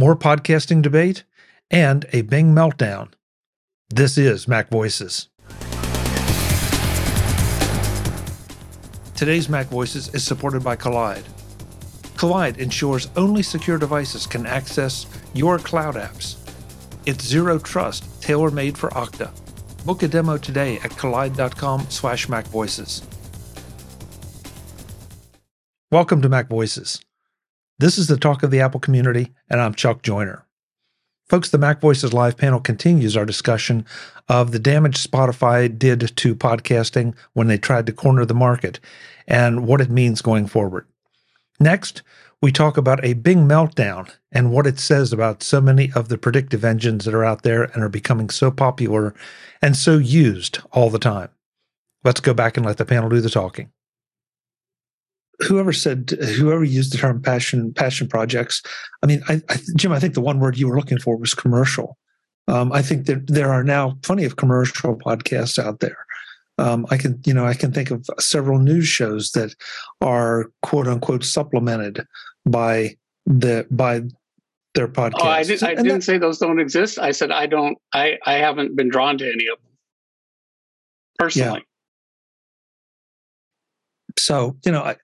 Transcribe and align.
more 0.00 0.16
podcasting 0.16 0.80
debate, 0.80 1.24
and 1.70 2.06
a 2.14 2.22
Bing 2.22 2.54
meltdown. 2.54 3.12
This 3.90 4.16
is 4.16 4.48
Mac 4.48 4.70
Voices. 4.70 5.28
Today's 9.14 9.50
Mac 9.50 9.66
Voices 9.66 10.08
is 10.14 10.24
supported 10.24 10.64
by 10.64 10.74
Kolide. 10.74 11.26
Kolide 12.16 12.56
ensures 12.56 13.10
only 13.14 13.42
secure 13.42 13.76
devices 13.76 14.26
can 14.26 14.46
access 14.46 15.04
your 15.34 15.58
cloud 15.58 15.96
apps. 15.96 16.38
It's 17.04 17.22
zero 17.22 17.58
trust, 17.58 18.22
tailor-made 18.22 18.78
for 18.78 18.88
Okta. 18.90 19.30
Book 19.84 20.02
a 20.02 20.08
demo 20.08 20.38
today 20.38 20.76
at 20.76 20.92
kolide.com 20.92 21.82
slash 21.90 22.26
macvoices. 22.26 23.04
Welcome 25.92 26.22
to 26.22 26.30
Mac 26.30 26.48
Voices. 26.48 27.02
This 27.80 27.96
is 27.96 28.08
the 28.08 28.18
talk 28.18 28.42
of 28.42 28.50
the 28.50 28.60
Apple 28.60 28.78
community, 28.78 29.32
and 29.48 29.58
I'm 29.58 29.72
Chuck 29.72 30.02
Joiner. 30.02 30.44
Folks, 31.30 31.48
the 31.48 31.56
Mac 31.56 31.80
Voices 31.80 32.12
Live 32.12 32.36
panel 32.36 32.60
continues 32.60 33.16
our 33.16 33.24
discussion 33.24 33.86
of 34.28 34.52
the 34.52 34.58
damage 34.58 35.02
Spotify 35.02 35.78
did 35.78 36.14
to 36.14 36.34
podcasting 36.34 37.14
when 37.32 37.46
they 37.46 37.56
tried 37.56 37.86
to 37.86 37.92
corner 37.94 38.26
the 38.26 38.34
market 38.34 38.80
and 39.26 39.66
what 39.66 39.80
it 39.80 39.88
means 39.88 40.20
going 40.20 40.46
forward. 40.46 40.86
Next, 41.58 42.02
we 42.42 42.52
talk 42.52 42.76
about 42.76 43.02
a 43.02 43.14
Bing 43.14 43.48
meltdown 43.48 44.12
and 44.30 44.52
what 44.52 44.66
it 44.66 44.78
says 44.78 45.10
about 45.10 45.42
so 45.42 45.62
many 45.62 45.90
of 45.94 46.10
the 46.10 46.18
predictive 46.18 46.66
engines 46.66 47.06
that 47.06 47.14
are 47.14 47.24
out 47.24 47.44
there 47.44 47.62
and 47.62 47.82
are 47.82 47.88
becoming 47.88 48.28
so 48.28 48.50
popular 48.50 49.14
and 49.62 49.74
so 49.74 49.96
used 49.96 50.58
all 50.72 50.90
the 50.90 50.98
time. 50.98 51.30
Let's 52.04 52.20
go 52.20 52.34
back 52.34 52.58
and 52.58 52.66
let 52.66 52.76
the 52.76 52.84
panel 52.84 53.08
do 53.08 53.22
the 53.22 53.30
talking. 53.30 53.72
Whoever 55.46 55.72
said, 55.72 56.10
whoever 56.36 56.64
used 56.64 56.92
the 56.92 56.98
term 56.98 57.22
passion 57.22 57.72
passion 57.72 58.08
projects, 58.08 58.62
I 59.02 59.06
mean, 59.06 59.22
I, 59.28 59.40
I, 59.48 59.56
Jim, 59.76 59.92
I 59.92 59.98
think 59.98 60.14
the 60.14 60.20
one 60.20 60.38
word 60.38 60.58
you 60.58 60.68
were 60.68 60.76
looking 60.76 60.98
for 60.98 61.16
was 61.16 61.34
commercial. 61.34 61.96
Um, 62.48 62.72
I 62.72 62.82
think 62.82 63.06
that 63.06 63.26
there 63.26 63.52
are 63.52 63.64
now 63.64 63.96
plenty 64.02 64.24
of 64.24 64.36
commercial 64.36 64.96
podcasts 64.96 65.58
out 65.58 65.80
there. 65.80 66.06
Um, 66.58 66.86
I 66.90 66.98
can, 66.98 67.20
you 67.24 67.32
know, 67.32 67.46
I 67.46 67.54
can 67.54 67.72
think 67.72 67.90
of 67.90 68.06
several 68.18 68.58
news 68.58 68.86
shows 68.86 69.30
that 69.32 69.54
are 70.00 70.50
quote 70.62 70.86
unquote 70.86 71.24
supplemented 71.24 72.04
by 72.44 72.96
the 73.24 73.66
by 73.70 74.02
their 74.74 74.88
podcast. 74.88 75.20
Oh, 75.20 75.28
I, 75.28 75.42
did, 75.42 75.62
I 75.62 75.74
didn't 75.74 75.88
that, 75.88 76.02
say 76.02 76.18
those 76.18 76.38
don't 76.38 76.60
exist. 76.60 76.98
I 76.98 77.12
said 77.12 77.30
I 77.30 77.46
don't. 77.46 77.78
I 77.94 78.18
I 78.26 78.34
haven't 78.34 78.76
been 78.76 78.88
drawn 78.88 79.16
to 79.18 79.24
any 79.24 79.46
of 79.46 79.58
them 79.62 79.72
personally. 81.18 81.64
So 84.24 84.56
you 84.64 84.72
know, 84.72 84.82
I, 84.82 84.96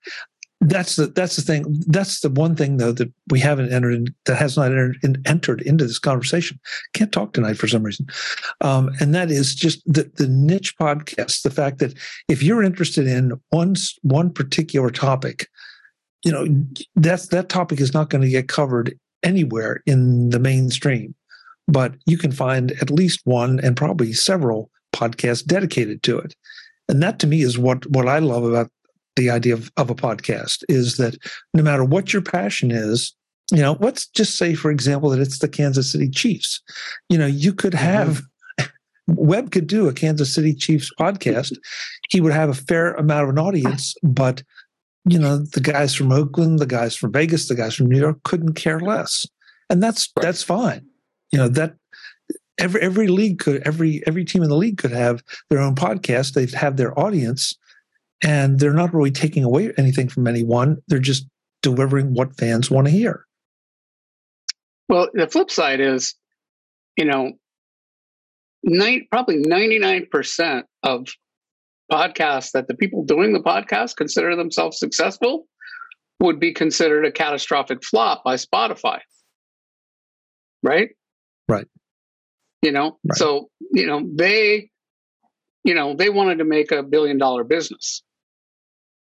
that's 0.61 0.97
the 0.97 1.07
that's 1.09 1.37
the 1.37 1.43
thing. 1.43 1.65
That's 1.87 2.21
the 2.21 2.31
one 2.31 2.57
thing 2.57 2.79
though 2.79 2.93
that 2.93 3.13
we 3.31 3.39
haven't 3.41 3.73
entered 3.73 3.95
in, 3.95 4.15
that 4.25 4.37
has 4.37 4.57
not 4.57 4.67
entered, 4.67 4.99
in, 5.03 5.23
entered 5.27 5.61
into 5.63 5.85
this 5.85 5.99
conversation. 5.99 6.59
Can't 6.95 7.13
talk 7.13 7.33
tonight 7.33 7.59
for 7.59 7.69
some 7.69 7.83
reason, 7.83 8.07
um, 8.63 8.91
and 9.01 9.15
that 9.15 9.31
is 9.31 9.55
just 9.55 9.83
the 9.85 10.11
the 10.17 10.27
niche 10.27 10.77
podcast. 10.79 11.43
The 11.43 11.51
fact 11.51 11.79
that 11.81 11.95
if 12.29 12.43
you're 12.43 12.63
interested 12.63 13.07
in 13.07 13.33
one 13.51 13.75
one 14.03 14.33
particular 14.33 14.91
topic, 14.91 15.49
you 16.25 16.33
know 16.33 16.47
that's 16.95 17.29
that 17.29 17.51
topic 17.51 17.81
is 17.81 17.93
not 17.93 18.09
going 18.09 18.23
to 18.23 18.31
get 18.31 18.49
covered 18.49 18.99
anywhere 19.23 19.83
in 19.85 20.31
the 20.31 20.39
mainstream, 20.39 21.15
but 21.69 21.95
you 22.07 22.17
can 22.17 22.33
find 22.33 22.73
at 22.81 22.91
least 22.91 23.21
one 23.25 23.61
and 23.61 23.77
probably 23.77 24.15
several 24.15 24.71
podcasts 24.95 25.45
dedicated 25.45 26.03
to 26.05 26.19
it. 26.19 26.35
And 26.89 27.03
that 27.03 27.19
to 27.19 27.27
me 27.27 27.43
is 27.43 27.59
what 27.59 27.89
what 27.91 28.09
I 28.09 28.21
love 28.21 28.45
about 28.45 28.71
the 29.17 29.31
idea 29.31 29.55
of, 29.55 29.71
of 29.77 29.91
a 29.91 29.95
podcast 29.95 30.63
is 30.69 30.97
that 30.99 31.17
no 31.55 31.63
matter 31.63 31.85
what 31.85 32.13
your 32.13 32.23
passion 32.23 32.71
is, 32.71 33.15
you 33.51 33.59
know, 33.59 33.77
let's 33.81 34.07
just 34.09 34.37
say, 34.37 34.55
for 34.55 34.71
example, 34.71 35.11
that 35.11 35.21
it's 35.21 35.39
the 35.39 35.49
Kansas 35.49 35.91
City 35.91 36.09
Chiefs. 36.09 36.61
You 37.09 37.19
know, 37.19 37.27
you 37.27 37.53
could 37.53 37.73
mm-hmm. 37.73 37.85
have. 37.85 38.23
Web 39.09 39.53
could 39.53 39.69
do 39.69 39.87
a 39.87 39.93
Kansas 39.93 40.35
City 40.35 40.53
Chiefs 40.53 40.91
podcast. 40.99 41.57
he 42.09 42.21
would 42.21 42.33
have 42.33 42.49
a 42.49 42.55
fair 42.55 42.93
amount 42.95 43.23
of 43.23 43.29
an 43.29 43.39
audience, 43.39 43.95
but 44.03 44.43
you 45.09 45.17
know, 45.17 45.39
the 45.39 45.61
guys 45.61 45.95
from 45.95 46.11
Oakland, 46.11 46.59
the 46.59 46.67
guys 46.67 46.97
from 46.97 47.13
Vegas, 47.13 47.47
the 47.47 47.55
guys 47.55 47.77
from 47.77 47.87
New 47.87 48.01
York 48.01 48.21
couldn't 48.25 48.55
care 48.55 48.81
less. 48.81 49.25
And 49.71 49.81
that's 49.81 50.09
right. 50.17 50.23
that's 50.23 50.43
fine. 50.43 50.85
You 51.31 51.39
know, 51.39 51.49
that 51.49 51.77
every 52.59 52.81
every 52.81 53.07
league 53.07 53.39
could 53.39 53.63
every 53.65 54.03
every 54.09 54.25
team 54.25 54.43
in 54.43 54.49
the 54.49 54.57
league 54.57 54.79
could 54.79 54.91
have 54.91 55.23
their 55.49 55.61
own 55.61 55.77
podcast. 55.77 56.33
They'd 56.33 56.53
have 56.55 56.77
their 56.77 56.99
audience 56.99 57.57
and 58.23 58.59
they're 58.59 58.73
not 58.73 58.95
really 58.95 59.11
taking 59.11 59.45
away 59.45 59.73
anything 59.77 60.09
from 60.09 60.27
anyone. 60.27 60.83
They're 60.89 60.99
just 60.99 61.27
delivering 61.63 62.15
what 62.15 62.37
fans 62.37 62.71
want 62.71 62.87
to 62.87 62.93
hear. 62.93 63.27
Well, 64.89 65.09
the 65.13 65.27
flip 65.27 65.51
side 65.51 65.81
is, 65.81 66.15
you 66.97 67.05
know, 67.05 67.33
nine, 68.63 69.07
probably 69.11 69.43
99% 69.43 70.63
of 70.83 71.07
podcasts 71.91 72.53
that 72.53 72.69
the 72.69 72.75
people 72.75 73.05
doing 73.05 73.33
the 73.33 73.41
podcast 73.41 73.97
consider 73.97 74.37
themselves 74.37 74.79
successful 74.79 75.47
would 76.21 76.41
be 76.41 76.53
considered 76.53 77.05
a 77.05 77.13
catastrophic 77.13 77.85
flop 77.85 78.25
by 78.25 78.35
Spotify. 78.37 79.01
Right? 80.63 80.91
Right. 81.49 81.67
You 82.63 82.73
know, 82.73 82.99
right. 83.05 83.17
so, 83.17 83.51
you 83.73 83.87
know, 83.87 84.09
they, 84.15 84.71
you 85.63 85.75
know, 85.75 85.95
they 85.95 86.09
wanted 86.11 86.39
to 86.39 86.45
make 86.45 86.73
a 86.73 86.83
billion 86.83 87.19
dollar 87.19 87.45
business. 87.45 88.03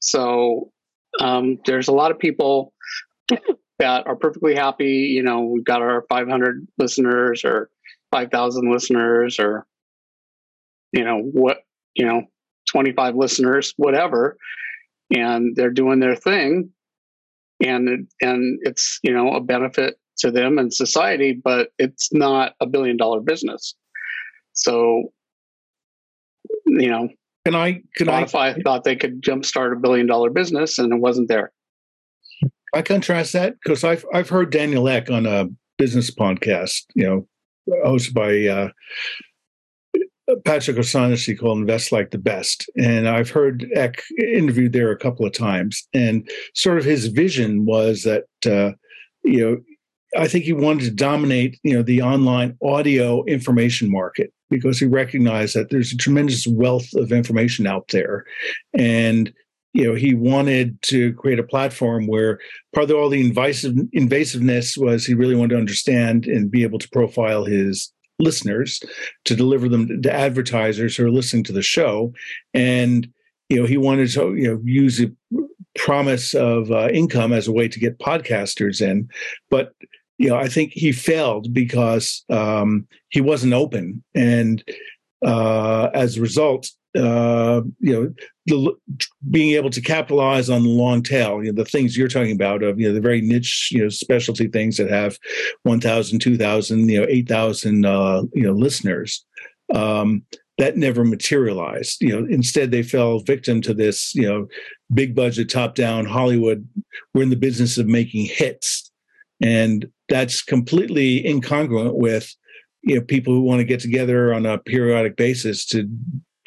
So 0.04 0.72
um, 1.20 1.60
there's 1.66 1.88
a 1.88 1.94
lot 1.94 2.12
of 2.12 2.20
people 2.20 2.74
that 3.80 4.06
are 4.06 4.16
perfectly 4.16 4.54
happy. 4.54 5.14
You 5.16 5.24
know, 5.24 5.42
we've 5.42 5.64
got 5.64 5.82
our 5.82 6.06
500 6.10 6.68
listeners 6.78 7.44
or 7.46 7.70
5,000 8.12 8.72
listeners 8.72 9.40
or, 9.40 9.66
you 10.92 11.04
know, 11.04 11.20
what, 11.20 11.60
you 11.96 12.06
know, 12.06 12.24
25 12.68 13.16
listeners, 13.16 13.74
whatever, 13.78 14.38
and 15.16 15.56
they're 15.56 15.72
doing 15.72 16.00
their 16.00 16.16
thing. 16.16 16.70
And, 17.66 18.08
and 18.22 18.60
it's, 18.64 19.00
you 19.04 19.14
know, 19.14 19.32
a 19.32 19.40
benefit 19.40 19.96
to 20.18 20.32
them 20.32 20.58
and 20.58 20.74
society, 20.74 21.40
but 21.42 21.70
it's 21.80 22.14
not 22.14 22.54
a 22.60 22.68
billion 22.68 22.98
dollar 22.98 23.22
business. 23.22 23.74
So, 24.52 25.14
you 26.66 26.90
know, 26.90 27.08
can 27.46 27.56
I? 27.56 27.82
Can 27.96 28.08
Spotify 28.08 28.56
I, 28.58 28.62
thought 28.62 28.84
they 28.84 28.96
could 28.96 29.22
jumpstart 29.22 29.74
a 29.74 29.80
billion 29.80 30.08
dollar 30.08 30.30
business, 30.30 30.78
and 30.78 30.94
it 30.94 31.00
wasn't 31.00 31.28
there. 31.28 31.52
I 32.74 32.82
contrast 32.82 33.34
that 33.34 33.56
because 33.64 33.84
I've 33.84 34.06
I've 34.14 34.30
heard 34.30 34.52
Daniel 34.52 34.88
Ek 34.88 35.10
on 35.10 35.26
a 35.26 35.48
business 35.78 36.10
podcast, 36.10 36.84
you 36.96 37.06
know, 37.06 37.28
hosted 37.86 38.14
by 38.14 38.48
uh, 38.48 38.70
Patrick 40.46 40.78
O'Shaughnessy 40.78 41.36
called 41.36 41.60
Invest 41.60 41.92
Like 41.92 42.12
the 42.12 42.18
Best. 42.18 42.70
And 42.78 43.08
I've 43.08 43.30
heard 43.30 43.70
Ek 43.76 44.02
interviewed 44.18 44.74
there 44.74 44.92
a 44.92 44.98
couple 44.98 45.26
of 45.26 45.34
times. 45.34 45.88
And 45.94 46.30
sort 46.54 46.78
of 46.78 46.86
his 46.86 47.08
vision 47.08 47.66
was 47.66 48.04
that, 48.04 48.26
uh, 48.46 48.72
you 49.24 49.40
know, 49.40 49.58
I 50.18 50.28
think 50.28 50.46
he 50.46 50.54
wanted 50.54 50.86
to 50.86 50.92
dominate, 50.92 51.60
you 51.64 51.74
know, 51.74 51.82
the 51.82 52.02
online 52.02 52.58
audio 52.64 53.24
information 53.26 53.92
market 53.92 54.32
because 54.50 54.80
he 54.80 54.86
recognized 54.86 55.56
that 55.56 55.70
there's 55.70 55.92
a 55.92 55.98
tremendous 55.98 56.46
wealth 56.46 56.88
of 56.96 57.12
information 57.12 57.66
out 57.66 57.88
there. 57.90 58.26
And 58.78 59.34
you 59.74 59.84
know, 59.84 59.96
he 59.96 60.14
wanted 60.14 60.80
to 60.84 61.14
create 61.14 61.40
a 61.40 61.44
platform 61.44 62.06
where 62.06 62.40
part 62.76 62.90
of 62.90 62.96
all 62.96 63.10
the 63.10 63.26
invasive 63.26 63.74
invasiveness 63.96 64.78
was 64.78 65.04
he 65.04 65.16
really 65.16 65.36
wanted 65.36 65.56
to 65.56 65.60
understand 65.60 66.28
and 66.28 66.52
be 66.52 66.62
able 66.62 66.78
to 66.78 66.90
profile 66.90 67.44
his 67.44 67.92
listeners 68.20 68.82
to 69.26 69.36
deliver 69.36 69.68
them 69.68 70.02
to 70.04 70.14
advertisers 70.14 70.96
who 70.96 71.06
are 71.06 71.12
listening 71.12 71.44
to 71.46 71.52
the 71.54 71.64
show. 71.64 72.14
And 72.54 73.08
you 73.50 73.60
know, 73.60 73.66
he 73.66 73.78
wanted 73.78 74.12
to 74.12 74.36
you 74.36 74.48
know 74.48 74.62
use 74.64 75.02
a 75.02 75.12
promise 75.76 76.36
of 76.36 76.72
uh, 76.72 76.90
income 76.90 77.34
as 77.34 77.48
a 77.48 77.52
way 77.52 77.68
to 77.68 77.80
get 77.80 77.98
podcasters 77.98 78.80
in, 78.80 79.10
but 79.50 79.74
you 80.18 80.30
know, 80.30 80.36
I 80.36 80.48
think 80.48 80.72
he 80.74 80.92
failed 80.92 81.54
because 81.54 82.24
um, 82.30 82.88
he 83.10 83.22
wasn't 83.22 83.54
open, 83.54 84.04
and 84.16 84.64
uh, 85.26 85.90
as 85.94 86.18
a 86.18 86.22
result, 86.22 86.70
uh, 86.98 87.62
you 87.80 87.94
know, 87.94 88.14
the, 88.46 89.08
being 89.32 89.56
able 89.56 89.70
to 89.72 89.82
capitalize 89.82 90.50
on 90.50 90.64
the 90.64 90.70
long 90.70 91.02
tail, 91.02 91.44
you 91.44 91.52
know, 91.52 91.64
the 91.64 91.70
things 91.70 91.98
you're 91.98 92.08
talking 92.08 92.34
about 92.34 92.62
of, 92.62 92.80
you 92.80 92.88
know, 92.88 92.94
the 92.94 93.02
very 93.02 93.22
niche, 93.22 93.70
you 93.72 93.82
know, 93.82 93.90
specialty 93.90 94.48
things 94.48 94.78
that 94.78 94.90
have 94.90 95.18
1,000, 95.64 96.20
2,000, 96.20 96.90
you 96.90 97.00
know, 97.00 97.08
8,000, 97.10 97.86
uh, 97.86 98.24
you 98.34 98.44
know, 98.44 98.54
listeners. 98.54 99.26
Um, 99.74 100.24
that 100.60 100.78
never 100.78 101.04
materialized. 101.04 102.02
You 102.02 102.10
know, 102.10 102.28
instead 102.30 102.70
they 102.70 102.84
fell 102.84 103.20
victim 103.20 103.60
to 103.62 103.74
this, 103.74 104.14
you 104.14 104.30
know, 104.30 104.48
big 104.94 105.16
budget, 105.16 105.50
top 105.50 105.74
down 105.74 106.06
Hollywood. 106.06 106.68
We're 107.14 107.24
in 107.24 107.32
the 107.32 107.36
business 107.36 107.80
of 107.80 107.88
making 107.88 108.26
hits, 108.26 108.92
and 109.44 109.88
that's 110.10 110.42
completely 110.42 111.24
incongruent 111.24 111.96
with 111.96 112.34
you 112.82 112.96
know 112.96 113.02
people 113.02 113.34
who 113.34 113.42
want 113.42 113.60
to 113.60 113.66
get 113.66 113.80
together 113.80 114.34
on 114.34 114.46
a 114.46 114.58
periodic 114.58 115.16
basis 115.16 115.66
to 115.66 115.88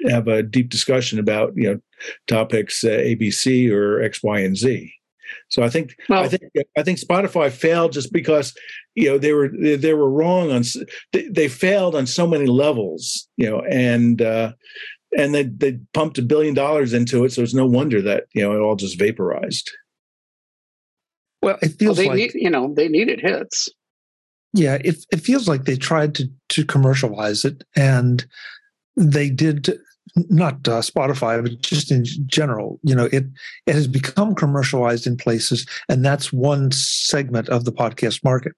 have 0.08 0.28
a 0.28 0.42
deep 0.42 0.68
discussion 0.68 1.18
about 1.18 1.52
you 1.56 1.72
know 1.72 1.80
topics 2.26 2.84
uh, 2.84 2.88
ABC 2.88 3.70
or 3.70 4.02
X, 4.02 4.22
Y, 4.22 4.40
and 4.40 4.56
Z. 4.56 4.92
So 5.48 5.62
I 5.62 5.68
think 5.68 5.96
well, 6.08 6.22
I 6.22 6.28
think 6.28 6.42
I 6.76 6.82
think 6.82 6.98
Spotify 6.98 7.50
failed 7.50 7.92
just 7.92 8.12
because 8.12 8.54
you 8.94 9.08
know 9.08 9.18
they 9.18 9.32
were 9.32 9.48
they, 9.48 9.76
they 9.76 9.94
were 9.94 10.10
wrong 10.10 10.50
on 10.52 10.62
they, 11.12 11.28
they, 11.28 11.48
failed 11.48 11.94
on 11.94 12.06
so 12.06 12.26
many 12.26 12.46
levels, 12.46 13.28
you 13.36 13.50
know, 13.50 13.60
and 13.62 14.22
uh, 14.22 14.52
and 15.16 15.34
they 15.34 15.44
they 15.44 15.78
pumped 15.94 16.18
a 16.18 16.22
billion 16.22 16.54
dollars 16.54 16.92
into 16.92 17.24
it, 17.24 17.32
so 17.32 17.42
it's 17.42 17.54
no 17.54 17.66
wonder 17.66 18.00
that 18.02 18.24
you 18.34 18.42
know 18.42 18.52
it 18.52 18.60
all 18.60 18.76
just 18.76 18.98
vaporized. 18.98 19.70
Well, 21.42 21.58
it 21.62 21.78
feels 21.78 21.98
well, 21.98 22.06
they 22.06 22.08
like 22.08 22.34
need, 22.34 22.42
you 22.42 22.50
know 22.50 22.72
they 22.74 22.88
needed 22.88 23.20
hits. 23.20 23.68
Yeah, 24.52 24.78
it 24.82 25.04
it 25.12 25.18
feels 25.18 25.48
like 25.48 25.64
they 25.64 25.76
tried 25.76 26.14
to 26.16 26.28
to 26.50 26.64
commercialize 26.64 27.44
it, 27.44 27.62
and 27.74 28.26
they 28.96 29.28
did 29.28 29.78
not 30.14 30.66
uh, 30.66 30.80
Spotify, 30.80 31.42
but 31.42 31.60
just 31.60 31.90
in 31.90 32.04
general. 32.26 32.80
You 32.82 32.94
know, 32.94 33.08
it 33.12 33.24
it 33.66 33.74
has 33.74 33.86
become 33.86 34.34
commercialized 34.34 35.06
in 35.06 35.16
places, 35.16 35.66
and 35.88 36.04
that's 36.04 36.32
one 36.32 36.72
segment 36.72 37.48
of 37.48 37.64
the 37.64 37.72
podcast 37.72 38.24
market. 38.24 38.52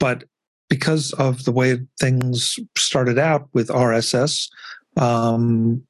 But 0.00 0.24
because 0.68 1.12
of 1.14 1.44
the 1.44 1.52
way 1.52 1.78
things 2.00 2.58
started 2.76 3.18
out 3.18 3.48
with 3.52 3.68
RSS, 3.68 4.48
um, 4.96 5.82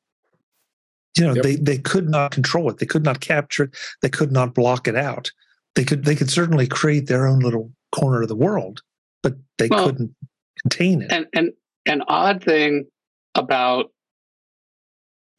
you 1.17 1.27
know, 1.27 1.35
yep. 1.35 1.43
they 1.43 1.56
they 1.56 1.79
could 1.79 2.09
not 2.09 2.31
control 2.31 2.71
it. 2.71 2.79
They 2.79 2.87
could 2.87 3.05
not 3.05 3.21
capture 3.21 3.65
it. 3.65 3.77
They 4.03 4.11
could 4.11 4.33
not 4.33 4.55
block 4.55 4.87
it 4.87 4.97
out. 4.97 5.31
They 5.76 5.84
could 5.84 6.05
they 6.05 6.17
could 6.17 6.31
certainly 6.31 6.67
create 6.67 7.06
their 7.06 7.26
own 7.26 7.38
little 7.40 7.70
corner 7.94 8.23
of 8.23 8.28
the 8.28 8.37
world, 8.37 8.82
but 9.23 9.34
they 9.58 9.69
well, 9.69 9.87
couldn't 9.87 10.14
contain 10.62 11.02
it. 11.02 11.12
And 11.12 11.26
and 11.34 11.52
an 11.87 12.02
odd 12.08 12.43
thing 12.43 12.87
about 13.34 13.93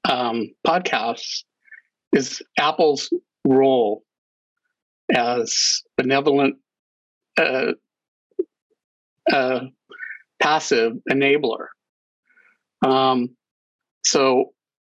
um, 0.07 0.53
podcasts 0.65 1.43
is 2.13 2.41
Apple's 2.57 3.09
role 3.45 4.03
as 5.13 5.81
benevolent 5.97 6.55
uh, 7.37 7.73
uh, 9.31 9.59
passive 10.39 10.93
enabler. 11.09 11.67
Um, 12.85 13.35
so, 14.05 14.53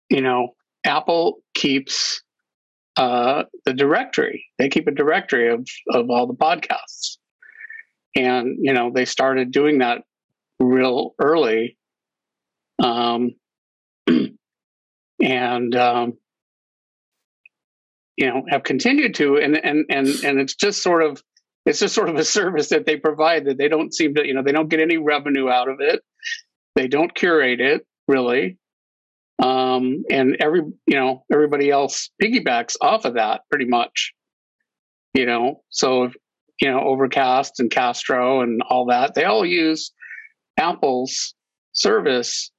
you 0.09 0.21
know, 0.21 0.55
Apple 0.85 1.43
keeps 1.55 2.23
uh, 2.97 3.45
the 3.65 3.75
directory. 3.75 4.45
They 4.59 4.69
keep 4.69 4.87
a 4.87 4.93
directory 4.93 5.53
of 5.53 5.67
of 5.91 6.11
all 6.11 6.27
the 6.27 6.35
podcasts, 6.35 7.17
and 8.15 8.57
you 8.61 8.73
know 8.73 8.91
they 8.95 9.05
started 9.05 9.51
doing 9.51 9.79
that 9.79 10.03
real 10.61 11.15
early. 11.21 11.77
Um, 12.83 13.35
and 15.23 15.77
um, 15.77 16.15
you 18.17 18.27
know 18.27 18.45
have 18.49 18.63
continued 18.63 19.15
to 19.17 19.37
and 19.37 19.57
and 19.57 19.87
and 19.89 20.09
and 20.25 20.41
it's 20.41 20.55
just 20.55 20.83
sort 20.83 21.03
of 21.03 21.23
it's 21.65 21.79
just 21.79 21.95
sort 21.95 22.09
of 22.09 22.17
a 22.17 22.25
service 22.39 22.69
that 22.69 22.87
they 22.87 22.97
provide 22.97 23.47
that 23.47 23.59
they 23.59 23.69
don't 23.69 23.95
seem 23.95 24.15
to 24.15 24.27
you 24.27 24.35
know 24.35 24.43
they 24.43 24.53
don't 24.53 24.69
get 24.69 24.81
any 24.81 24.97
revenue 24.97 25.49
out 25.49 25.69
of 25.69 25.81
it 25.81 26.03
they 26.75 26.89
don't 26.89 27.15
curate 27.15 27.61
it 27.61 27.87
really 28.09 28.59
um, 29.39 30.05
and 30.11 30.37
every 30.41 30.61
you 30.87 30.97
know 30.97 31.25
everybody 31.33 31.71
else 31.71 32.11
piggybacks 32.23 32.77
off 32.81 33.05
of 33.05 33.15
that 33.15 33.43
pretty 33.51 33.67
much 33.67 34.13
you 35.15 35.27
know 35.27 35.63
so 35.71 36.11
you 36.61 36.71
know 36.71 36.81
overcast 36.81 37.61
and 37.61 37.71
castro 37.71 38.41
and 38.41 38.63
all 38.69 38.87
that 38.87 39.15
they 39.15 39.25
all 39.25 39.45
use 39.45 39.93
apple's 40.59 41.35
service 41.73 42.51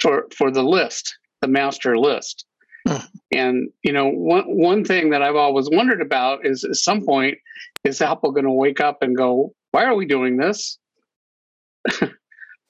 for 0.00 0.26
for 0.36 0.50
the 0.50 0.62
list 0.62 1.18
the 1.40 1.48
master 1.48 1.98
list. 1.98 2.44
Hmm. 2.86 3.06
And 3.32 3.68
you 3.82 3.92
know, 3.92 4.08
one 4.08 4.44
one 4.46 4.84
thing 4.84 5.10
that 5.10 5.22
I've 5.22 5.36
always 5.36 5.68
wondered 5.70 6.00
about 6.00 6.46
is 6.46 6.64
at 6.64 6.76
some 6.76 7.04
point 7.04 7.38
is 7.84 8.00
Apple 8.00 8.32
going 8.32 8.44
to 8.44 8.50
wake 8.50 8.80
up 8.80 9.02
and 9.02 9.16
go, 9.16 9.52
"Why 9.72 9.84
are 9.84 9.94
we 9.94 10.06
doing 10.06 10.36
this?" 10.36 10.78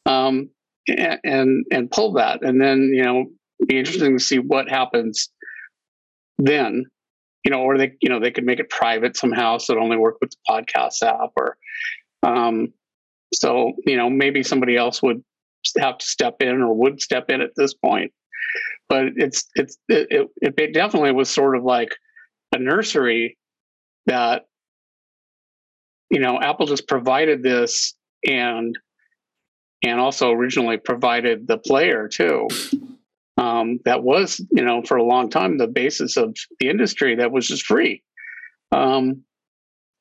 um, 0.06 0.50
and, 0.88 1.64
and 1.70 1.90
pull 1.90 2.14
that, 2.14 2.42
and 2.42 2.60
then 2.60 2.90
you 2.92 3.02
know, 3.02 3.26
be 3.66 3.78
interesting 3.78 4.16
to 4.16 4.24
see 4.24 4.38
what 4.38 4.68
happens 4.68 5.30
then. 6.38 6.84
You 7.44 7.52
know, 7.52 7.60
or 7.60 7.78
they 7.78 7.92
you 8.00 8.08
know 8.08 8.20
they 8.20 8.30
could 8.30 8.44
make 8.44 8.60
it 8.60 8.68
private 8.68 9.16
somehow, 9.16 9.58
so 9.58 9.74
it 9.74 9.80
only 9.80 9.96
work 9.96 10.16
with 10.20 10.30
the 10.30 10.36
podcast 10.48 11.02
app, 11.02 11.30
or 11.36 11.56
um, 12.22 12.72
so 13.32 13.72
you 13.86 13.96
know 13.96 14.10
maybe 14.10 14.42
somebody 14.42 14.76
else 14.76 15.02
would 15.02 15.22
have 15.78 15.98
to 15.98 16.06
step 16.06 16.36
in 16.40 16.60
or 16.60 16.74
would 16.74 17.00
step 17.00 17.30
in 17.30 17.40
at 17.40 17.50
this 17.56 17.74
point 17.74 18.12
but 18.88 19.06
it's 19.16 19.46
it's 19.54 19.78
it, 19.88 20.28
it, 20.40 20.54
it 20.58 20.74
definitely 20.74 21.12
was 21.12 21.28
sort 21.28 21.56
of 21.56 21.64
like 21.64 21.90
a 22.54 22.58
nursery 22.58 23.36
that 24.06 24.46
you 26.10 26.20
know 26.20 26.40
apple 26.40 26.66
just 26.66 26.88
provided 26.88 27.42
this 27.42 27.94
and 28.26 28.78
and 29.82 30.00
also 30.00 30.30
originally 30.30 30.76
provided 30.76 31.46
the 31.46 31.58
player 31.58 32.08
too 32.08 32.48
um, 33.36 33.78
that 33.84 34.02
was 34.02 34.40
you 34.50 34.64
know 34.64 34.82
for 34.82 34.96
a 34.96 35.04
long 35.04 35.30
time 35.30 35.58
the 35.58 35.66
basis 35.66 36.16
of 36.16 36.36
the 36.60 36.68
industry 36.68 37.16
that 37.16 37.32
was 37.32 37.46
just 37.46 37.64
free 37.64 38.02
um, 38.72 39.22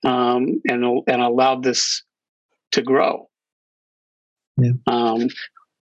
um, 0.04 0.62
and 0.66 1.04
and 1.08 1.22
allowed 1.22 1.64
this 1.64 2.04
to 2.72 2.82
grow 2.82 3.28
yeah. 4.58 4.72
Um, 4.88 5.28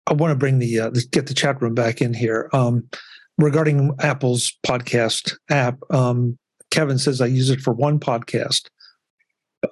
I 0.06 0.12
want 0.12 0.32
to 0.32 0.36
bring 0.36 0.58
the 0.58 0.80
uh, 0.80 0.90
get 1.10 1.26
the 1.26 1.34
chat 1.34 1.60
room 1.62 1.74
back 1.74 2.00
in 2.00 2.14
here. 2.14 2.48
Um, 2.52 2.88
regarding 3.38 3.94
Apple's 4.00 4.56
podcast 4.66 5.36
app, 5.50 5.78
um, 5.90 6.38
Kevin 6.70 6.98
says 6.98 7.20
I 7.20 7.26
use 7.26 7.50
it 7.50 7.60
for 7.60 7.72
one 7.72 7.98
podcast, 7.98 8.68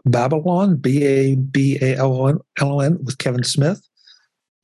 Babylon, 0.04 0.76
B 0.76 1.04
A 1.04 1.34
B 1.36 1.78
A 1.80 1.96
L 1.96 2.40
O 2.60 2.80
N, 2.80 2.98
with 3.04 3.18
Kevin 3.18 3.44
Smith. 3.44 3.86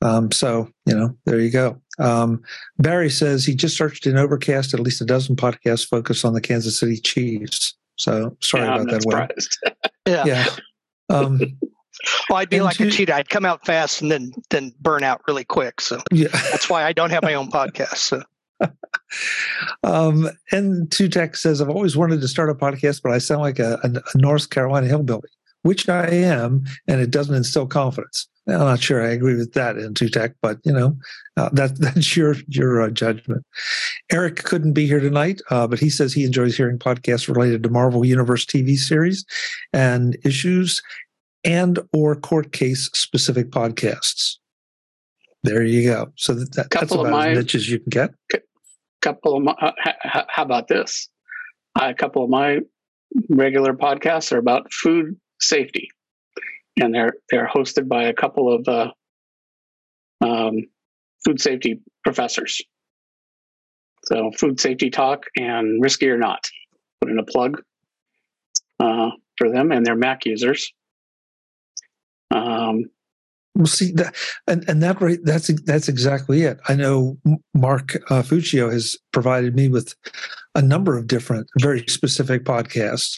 Um, 0.01 0.31
so 0.31 0.69
you 0.85 0.95
know, 0.95 1.15
there 1.25 1.39
you 1.39 1.51
go. 1.51 1.79
Um, 1.99 2.41
Barry 2.79 3.09
says 3.09 3.45
he 3.45 3.55
just 3.55 3.77
searched 3.77 4.07
in 4.07 4.17
Overcast. 4.17 4.73
At 4.73 4.79
least 4.79 5.01
a 5.01 5.05
dozen 5.05 5.35
podcasts 5.35 5.87
focused 5.87 6.25
on 6.25 6.33
the 6.33 6.41
Kansas 6.41 6.79
City 6.79 6.97
Chiefs. 6.97 7.75
So 7.97 8.35
sorry 8.41 8.65
yeah, 8.65 8.81
about 8.81 8.89
that. 8.89 9.57
yeah. 10.07 10.25
Yeah. 10.25 10.45
Um, 11.09 11.39
well, 12.29 12.39
I'd 12.39 12.49
be 12.49 12.61
like 12.61 12.77
to, 12.77 12.87
a 12.87 12.91
cheetah. 12.91 13.15
I'd 13.15 13.29
come 13.29 13.45
out 13.45 13.65
fast 13.65 14.01
and 14.01 14.11
then 14.11 14.31
then 14.49 14.73
burn 14.79 15.03
out 15.03 15.21
really 15.27 15.43
quick. 15.43 15.81
So 15.81 16.01
yeah. 16.11 16.29
that's 16.29 16.69
why 16.69 16.83
I 16.83 16.93
don't 16.93 17.11
have 17.11 17.23
my 17.23 17.33
own 17.33 17.49
podcast. 17.51 17.97
So. 17.97 18.23
um, 19.83 20.29
and 20.51 20.89
Tutek 20.89 21.35
says, 21.35 21.61
I've 21.61 21.69
always 21.69 21.97
wanted 21.97 22.21
to 22.21 22.27
start 22.27 22.49
a 22.49 22.55
podcast, 22.55 23.01
but 23.03 23.11
I 23.11 23.17
sound 23.17 23.41
like 23.41 23.59
a, 23.59 23.79
a, 23.83 23.89
a 23.89 24.17
North 24.17 24.49
Carolina 24.49 24.87
hillbilly, 24.87 25.29
which 25.63 25.89
I 25.89 26.07
am, 26.07 26.63
and 26.87 27.01
it 27.01 27.11
doesn't 27.11 27.35
instill 27.35 27.67
confidence. 27.67 28.27
I'm 28.51 28.59
not 28.59 28.81
sure 28.81 29.03
I 29.03 29.11
agree 29.11 29.35
with 29.35 29.53
that 29.53 29.77
in 29.77 29.93
Tutek, 29.93 30.35
but 30.41 30.59
you 30.63 30.71
know, 30.71 30.97
uh, 31.37 31.49
that 31.53 31.75
that's 31.79 32.15
your 32.15 32.35
your 32.47 32.81
uh, 32.81 32.89
judgment. 32.89 33.45
Eric 34.11 34.43
couldn't 34.43 34.73
be 34.73 34.87
here 34.87 34.99
tonight, 34.99 35.41
uh, 35.49 35.67
but 35.67 35.79
he 35.79 35.89
says 35.89 36.13
he 36.13 36.25
enjoys 36.25 36.55
hearing 36.57 36.77
podcasts 36.77 37.27
related 37.27 37.63
to 37.63 37.69
Marvel 37.69 38.05
Universe 38.05 38.45
TV 38.45 38.77
series 38.77 39.25
and 39.73 40.17
issues, 40.23 40.81
and 41.43 41.79
or 41.93 42.15
court 42.15 42.51
case 42.51 42.89
specific 42.93 43.51
podcasts. 43.51 44.37
There 45.43 45.63
you 45.63 45.89
go. 45.89 46.11
So 46.17 46.35
that, 46.35 46.53
that 46.53 46.69
that's 46.69 46.91
about 46.91 47.09
my, 47.09 47.29
as 47.29 47.37
niche 47.37 47.55
as 47.55 47.69
you 47.69 47.79
can 47.79 47.89
get. 47.89 48.11
Couple 49.01 49.35
of 49.35 49.41
my, 49.41 49.53
uh, 49.53 49.71
how 50.27 50.43
about 50.43 50.67
this? 50.67 51.09
a 51.79 51.93
couple 51.93 52.23
of 52.23 52.29
my 52.29 52.59
regular 53.29 53.73
podcasts 53.73 54.31
are 54.31 54.37
about 54.37 54.71
food 54.71 55.17
safety, 55.39 55.89
and 56.79 56.93
they're 56.93 57.13
they're 57.29 57.47
hosted 57.47 57.87
by 57.87 58.03
a 58.03 58.13
couple 58.13 58.53
of 58.53 58.67
uh, 58.67 58.91
um, 60.21 60.67
food 61.25 61.41
safety 61.41 61.81
professors. 62.03 62.61
So, 64.05 64.31
food 64.31 64.59
safety 64.59 64.89
talk 64.89 65.25
and 65.37 65.81
risky 65.81 66.09
or 66.09 66.17
not. 66.17 66.49
Put 67.01 67.11
in 67.11 67.19
a 67.19 67.23
plug 67.23 67.61
uh, 68.79 69.09
for 69.37 69.49
them 69.49 69.71
and 69.71 69.85
their 69.85 69.95
Mac 69.95 70.25
users. 70.25 70.71
Um, 72.31 72.85
well, 73.55 73.65
see 73.65 73.91
that, 73.93 74.15
and 74.47 74.67
and 74.69 74.81
that 74.81 75.01
right, 75.01 75.19
that's 75.23 75.51
that's 75.63 75.89
exactly 75.89 76.43
it. 76.43 76.59
I 76.69 76.75
know 76.75 77.17
Mark 77.53 77.95
uh, 78.09 78.21
Fuccio 78.21 78.71
has 78.71 78.97
provided 79.11 79.55
me 79.55 79.67
with 79.67 79.93
a 80.55 80.61
number 80.61 80.97
of 80.97 81.07
different, 81.07 81.47
very 81.59 81.85
specific 81.87 82.45
podcasts. 82.45 83.17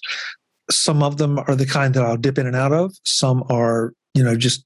Some 0.76 1.04
of 1.04 1.18
them 1.18 1.40
are 1.40 1.56
the 1.56 1.66
kind 1.66 1.94
that 1.94 2.04
I'll 2.04 2.18
dip 2.18 2.38
in 2.38 2.48
and 2.48 2.56
out 2.56 2.74
of. 2.74 2.96
Some 3.04 3.44
are, 3.50 3.94
you 4.14 4.24
know, 4.24 4.36
just 4.36 4.66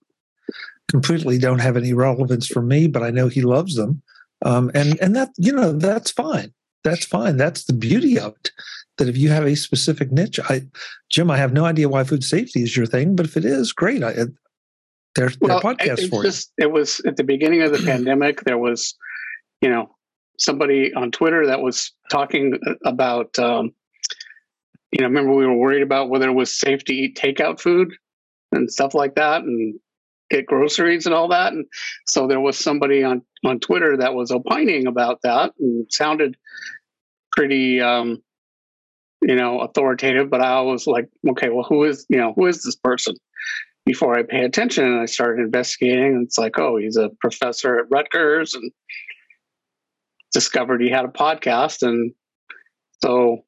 completely 0.89 1.37
don't 1.37 1.59
have 1.59 1.77
any 1.77 1.93
relevance 1.93 2.47
for 2.47 2.61
me, 2.61 2.87
but 2.87 3.03
I 3.03 3.09
know 3.09 3.27
he 3.27 3.41
loves 3.41 3.75
them, 3.75 4.01
um, 4.45 4.71
and 4.73 4.99
and 5.01 5.15
that 5.15 5.31
you 5.37 5.51
know 5.51 5.73
that's 5.73 6.11
fine. 6.11 6.53
That's 6.83 7.05
fine. 7.05 7.37
That's 7.37 7.65
the 7.65 7.73
beauty 7.73 8.17
of 8.17 8.35
it 8.35 8.51
that 8.97 9.07
if 9.07 9.17
you 9.17 9.29
have 9.29 9.45
a 9.45 9.55
specific 9.55 10.11
niche, 10.11 10.39
I, 10.49 10.63
Jim, 11.09 11.31
I 11.31 11.37
have 11.37 11.53
no 11.53 11.65
idea 11.65 11.89
why 11.89 12.03
food 12.03 12.23
safety 12.23 12.63
is 12.63 12.75
your 12.75 12.85
thing, 12.85 13.15
but 13.15 13.25
if 13.25 13.37
it 13.37 13.45
is, 13.45 13.71
great. 13.71 14.03
I, 14.03 14.13
they're, 15.15 15.31
well, 15.39 15.59
they're 15.61 15.73
podcasts 15.73 16.09
for 16.09 16.23
just, 16.23 16.51
you. 16.57 16.65
It 16.65 16.71
was 16.71 16.99
at 17.05 17.15
the 17.15 17.23
beginning 17.23 17.61
of 17.61 17.71
the 17.71 17.79
pandemic. 17.85 18.41
There 18.41 18.57
was, 18.57 18.95
you 19.61 19.69
know, 19.69 19.95
somebody 20.37 20.93
on 20.93 21.11
Twitter 21.11 21.47
that 21.47 21.61
was 21.61 21.91
talking 22.11 22.59
about 22.85 23.37
um, 23.39 23.73
you 24.91 25.01
know, 25.01 25.07
remember 25.07 25.33
we 25.33 25.45
were 25.45 25.55
worried 25.55 25.81
about 25.81 26.09
whether 26.09 26.29
it 26.29 26.33
was 26.33 26.53
safe 26.53 26.83
to 26.85 26.93
eat 26.93 27.17
takeout 27.17 27.59
food 27.59 27.93
and 28.51 28.71
stuff 28.71 28.93
like 28.93 29.15
that, 29.15 29.41
and 29.41 29.79
get 30.29 30.45
groceries 30.45 31.05
and 31.05 31.13
all 31.13 31.27
that. 31.29 31.53
And 31.53 31.65
so 32.05 32.27
there 32.27 32.39
was 32.39 32.57
somebody 32.57 33.03
on 33.03 33.21
on 33.45 33.59
Twitter 33.59 33.97
that 33.97 34.13
was 34.13 34.31
opining 34.31 34.87
about 34.87 35.21
that 35.23 35.53
and 35.59 35.85
sounded 35.89 36.37
pretty, 37.31 37.81
um, 37.81 38.21
you 39.21 39.35
know, 39.35 39.59
authoritative. 39.61 40.29
But 40.29 40.41
I 40.41 40.61
was 40.61 40.87
like, 40.87 41.09
okay, 41.29 41.49
well, 41.49 41.65
who 41.67 41.83
is 41.83 42.05
you 42.09 42.17
know 42.17 42.33
who 42.35 42.45
is 42.47 42.63
this 42.63 42.75
person? 42.75 43.15
Before 43.85 44.19
I 44.19 44.23
pay 44.23 44.43
attention, 44.43 44.83
and 44.83 44.99
I 44.99 45.05
started 45.05 45.41
investigating, 45.41 46.15
and 46.15 46.25
it's 46.25 46.37
like, 46.37 46.59
oh, 46.59 46.75
he's 46.75 46.97
a 46.97 47.09
professor 47.21 47.79
at 47.79 47.85
Rutgers, 47.89 48.53
and 48.53 48.69
discovered 50.33 50.81
he 50.81 50.89
had 50.89 51.05
a 51.05 51.09
podcast, 51.09 51.83
and 51.87 52.11
so 53.01 53.45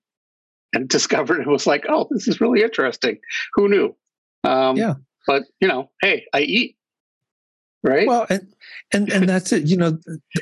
and 0.73 0.87
discovered 0.89 1.41
it 1.41 1.47
was 1.47 1.67
like, 1.67 1.85
oh, 1.89 2.07
this 2.11 2.27
is 2.27 2.41
really 2.41 2.61
interesting. 2.61 3.19
Who 3.53 3.69
knew? 3.69 3.95
Um, 4.43 4.77
yeah. 4.77 4.95
But 5.27 5.43
you 5.59 5.67
know, 5.67 5.89
hey, 6.01 6.25
I 6.33 6.41
eat. 6.41 6.75
Right. 7.81 8.07
Well, 8.07 8.25
and 8.29 8.53
and 8.93 9.09
and 9.09 9.29
that's 9.29 9.53
it. 9.53 9.67
You 9.67 9.77
know, 9.77 9.97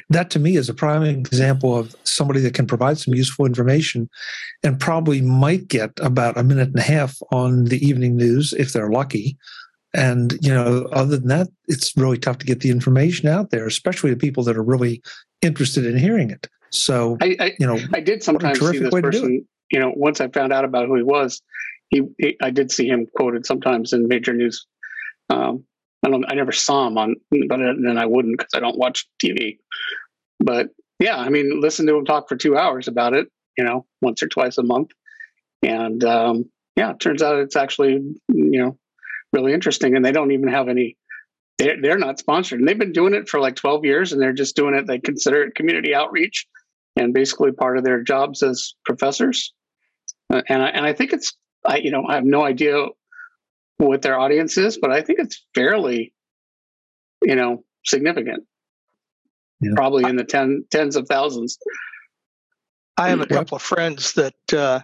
that 0.09 0.31
to 0.31 0.39
me 0.39 0.55
is 0.55 0.69
a 0.69 0.73
prime 0.73 1.03
example 1.03 1.77
of 1.77 1.95
somebody 2.03 2.39
that 2.39 2.55
can 2.55 2.65
provide 2.65 2.97
some 2.97 3.13
useful 3.13 3.45
information, 3.45 4.09
and 4.63 4.79
probably 4.79 5.21
might 5.21 5.67
get 5.67 5.91
about 6.01 6.37
a 6.37 6.43
minute 6.43 6.69
and 6.69 6.79
a 6.79 6.81
half 6.81 7.21
on 7.31 7.65
the 7.65 7.85
evening 7.85 8.15
news 8.15 8.53
if 8.53 8.73
they're 8.73 8.89
lucky. 8.89 9.37
And 9.93 10.33
you 10.41 10.51
know, 10.51 10.87
other 10.91 11.17
than 11.17 11.27
that, 11.27 11.49
it's 11.67 11.95
really 11.95 12.17
tough 12.17 12.39
to 12.39 12.45
get 12.45 12.61
the 12.61 12.71
information 12.71 13.29
out 13.29 13.51
there, 13.51 13.67
especially 13.67 14.09
to 14.09 14.15
people 14.15 14.43
that 14.45 14.57
are 14.57 14.63
really 14.63 15.03
interested 15.43 15.85
in 15.85 15.97
hearing 15.97 16.31
it. 16.31 16.47
So, 16.71 17.17
I, 17.21 17.35
I 17.39 17.53
you 17.59 17.67
know, 17.67 17.79
I 17.93 17.99
did 17.99 18.23
sometimes 18.23 18.59
see 18.59 18.79
this 18.79 18.89
person. 18.89 19.47
You 19.71 19.79
know, 19.79 19.91
once 19.95 20.21
I 20.21 20.29
found 20.29 20.53
out 20.53 20.65
about 20.65 20.87
who 20.87 20.95
he 20.95 21.03
was, 21.03 21.41
he, 21.89 22.03
he, 22.17 22.37
I 22.41 22.51
did 22.51 22.71
see 22.71 22.87
him 22.87 23.07
quoted 23.15 23.45
sometimes 23.45 23.93
in 23.93 24.07
major 24.07 24.33
news. 24.33 24.65
Um, 25.29 25.65
I 26.05 26.09
don't, 26.09 26.25
I 26.29 26.35
never 26.35 26.51
saw 26.51 26.87
him 26.87 26.97
on, 26.97 27.15
but 27.49 27.57
then 27.57 27.97
I 27.97 28.05
wouldn't 28.05 28.37
because 28.37 28.53
I 28.53 28.59
don't 28.59 28.77
watch 28.77 29.07
TV. 29.23 29.57
But 30.39 30.69
yeah, 30.99 31.17
I 31.17 31.29
mean, 31.29 31.59
listen 31.61 31.85
to 31.87 31.95
him 31.95 32.05
talk 32.05 32.29
for 32.29 32.35
two 32.35 32.57
hours 32.57 32.87
about 32.87 33.13
it, 33.13 33.27
you 33.57 33.63
know, 33.63 33.85
once 34.01 34.21
or 34.23 34.27
twice 34.27 34.57
a 34.57 34.63
month, 34.63 34.91
and 35.63 36.03
um, 36.03 36.45
yeah, 36.75 36.91
it 36.91 36.99
turns 36.99 37.21
out 37.21 37.39
it's 37.39 37.55
actually 37.55 37.93
you 38.29 38.61
know 38.61 38.77
really 39.33 39.53
interesting, 39.53 39.95
and 39.95 40.05
they 40.05 40.11
don't 40.11 40.31
even 40.31 40.47
have 40.47 40.69
any. 40.69 40.97
They're, 41.57 41.81
they're 41.81 41.97
not 41.97 42.19
sponsored, 42.19 42.59
and 42.59 42.67
they've 42.67 42.77
been 42.77 42.93
doing 42.93 43.15
it 43.15 43.27
for 43.27 43.39
like 43.39 43.55
twelve 43.55 43.83
years, 43.83 44.11
and 44.11 44.21
they're 44.21 44.33
just 44.33 44.55
doing 44.55 44.75
it. 44.75 44.87
They 44.87 44.99
consider 44.99 45.43
it 45.43 45.55
community 45.55 45.93
outreach, 45.93 46.47
and 46.97 47.13
basically 47.13 47.51
part 47.51 47.77
of 47.77 47.83
their 47.83 48.01
jobs 48.03 48.43
as 48.43 48.73
professors. 48.85 49.53
Uh, 50.29 50.41
and 50.47 50.61
I, 50.61 50.67
and 50.67 50.85
I 50.85 50.93
think 50.93 51.13
it's 51.13 51.33
I 51.65 51.77
you 51.77 51.91
know 51.91 52.05
I 52.07 52.15
have 52.15 52.25
no 52.25 52.43
idea 52.43 52.87
what 53.77 54.01
their 54.01 54.19
audience 54.19 54.57
is, 54.57 54.77
but 54.77 54.91
I 54.91 55.01
think 55.01 55.19
it's 55.19 55.45
fairly, 55.53 56.13
you 57.21 57.35
know, 57.35 57.63
significant. 57.85 58.43
Yeah. 59.61 59.71
Probably 59.75 60.07
in 60.07 60.15
the 60.15 60.23
ten, 60.23 60.65
tens 60.69 60.95
of 60.95 61.07
thousands. 61.07 61.57
I 62.97 63.09
have 63.09 63.21
a 63.21 63.27
couple 63.27 63.55
of 63.55 63.61
friends 63.61 64.13
that 64.13 64.35
uh, 64.53 64.81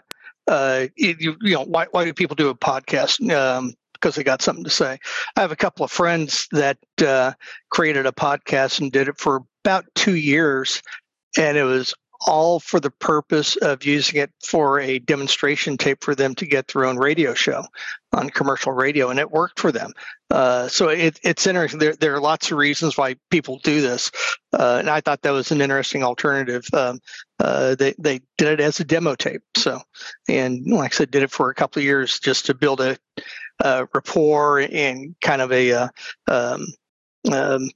uh, 0.47 0.87
you, 0.95 1.35
you 1.41 1.53
know 1.53 1.63
why 1.63 1.87
why 1.91 2.05
do 2.05 2.13
people 2.13 2.35
do 2.35 2.49
a 2.49 2.55
podcast? 2.55 3.31
Um, 3.35 3.73
because 3.93 4.15
they 4.15 4.23
got 4.23 4.41
something 4.41 4.65
to 4.65 4.69
say. 4.69 4.99
I 5.37 5.41
have 5.41 5.53
a 5.53 5.55
couple 5.55 5.85
of 5.85 5.91
friends 5.91 6.47
that 6.51 6.77
uh, 7.05 7.33
created 7.69 8.05
a 8.05 8.11
podcast 8.11 8.81
and 8.81 8.91
did 8.91 9.07
it 9.07 9.17
for 9.17 9.43
about 9.63 9.85
two 9.95 10.15
years, 10.15 10.81
and 11.37 11.57
it 11.57 11.63
was 11.63 11.93
all 12.25 12.59
for 12.59 12.79
the 12.79 12.91
purpose 12.91 13.55
of 13.57 13.83
using 13.83 14.19
it 14.19 14.31
for 14.45 14.79
a 14.79 14.99
demonstration 14.99 15.77
tape 15.77 16.03
for 16.03 16.15
them 16.15 16.35
to 16.35 16.45
get 16.45 16.67
their 16.69 16.85
own 16.85 16.97
radio 16.97 17.33
show 17.33 17.63
on 18.13 18.29
commercial 18.29 18.71
radio, 18.71 19.09
and 19.09 19.19
it 19.19 19.31
worked 19.31 19.59
for 19.59 19.71
them. 19.71 19.91
Uh, 20.29 20.67
so 20.67 20.89
it, 20.89 21.19
it's 21.23 21.47
interesting. 21.47 21.79
There, 21.79 21.95
there, 21.95 22.15
are 22.15 22.21
lots 22.21 22.51
of 22.51 22.57
reasons 22.57 22.97
why 22.97 23.15
people 23.29 23.59
do 23.63 23.81
this, 23.81 24.11
uh, 24.53 24.77
and 24.79 24.89
I 24.89 25.01
thought 25.01 25.21
that 25.23 25.31
was 25.31 25.51
an 25.51 25.61
interesting 25.61 26.03
alternative. 26.03 26.65
Um, 26.73 26.99
uh, 27.39 27.75
they 27.75 27.93
they 27.99 28.21
did 28.37 28.47
it 28.47 28.59
as 28.59 28.79
a 28.79 28.85
demo 28.85 29.15
tape, 29.15 29.43
so 29.55 29.81
and 30.27 30.65
like 30.67 30.93
I 30.93 30.97
said, 30.97 31.11
did 31.11 31.23
it 31.23 31.31
for 31.31 31.49
a 31.49 31.55
couple 31.55 31.79
of 31.79 31.85
years 31.85 32.19
just 32.19 32.45
to 32.47 32.53
build 32.53 32.81
a, 32.81 32.97
rapport 33.63 34.59
and 34.59 35.15
kind 35.21 35.41
of 35.41 35.51
a 35.51 35.71
uh, 35.71 35.87
um, 36.27 36.65
um, 37.31 37.69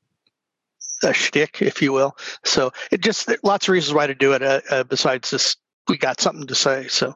a 1.04 1.14
shtick, 1.14 1.62
if 1.62 1.82
you 1.82 1.94
will. 1.94 2.18
So 2.44 2.72
it 2.92 3.02
just 3.02 3.32
lots 3.44 3.68
of 3.68 3.74
reasons 3.74 3.94
why 3.94 4.08
to 4.08 4.16
do 4.16 4.34
it. 4.34 4.42
Uh, 4.42 4.62
uh, 4.70 4.84
besides 4.84 5.30
this, 5.30 5.56
we 5.88 5.98
got 5.98 6.20
something 6.20 6.48
to 6.48 6.56
say. 6.56 6.88
So 6.88 7.10
I 7.10 7.14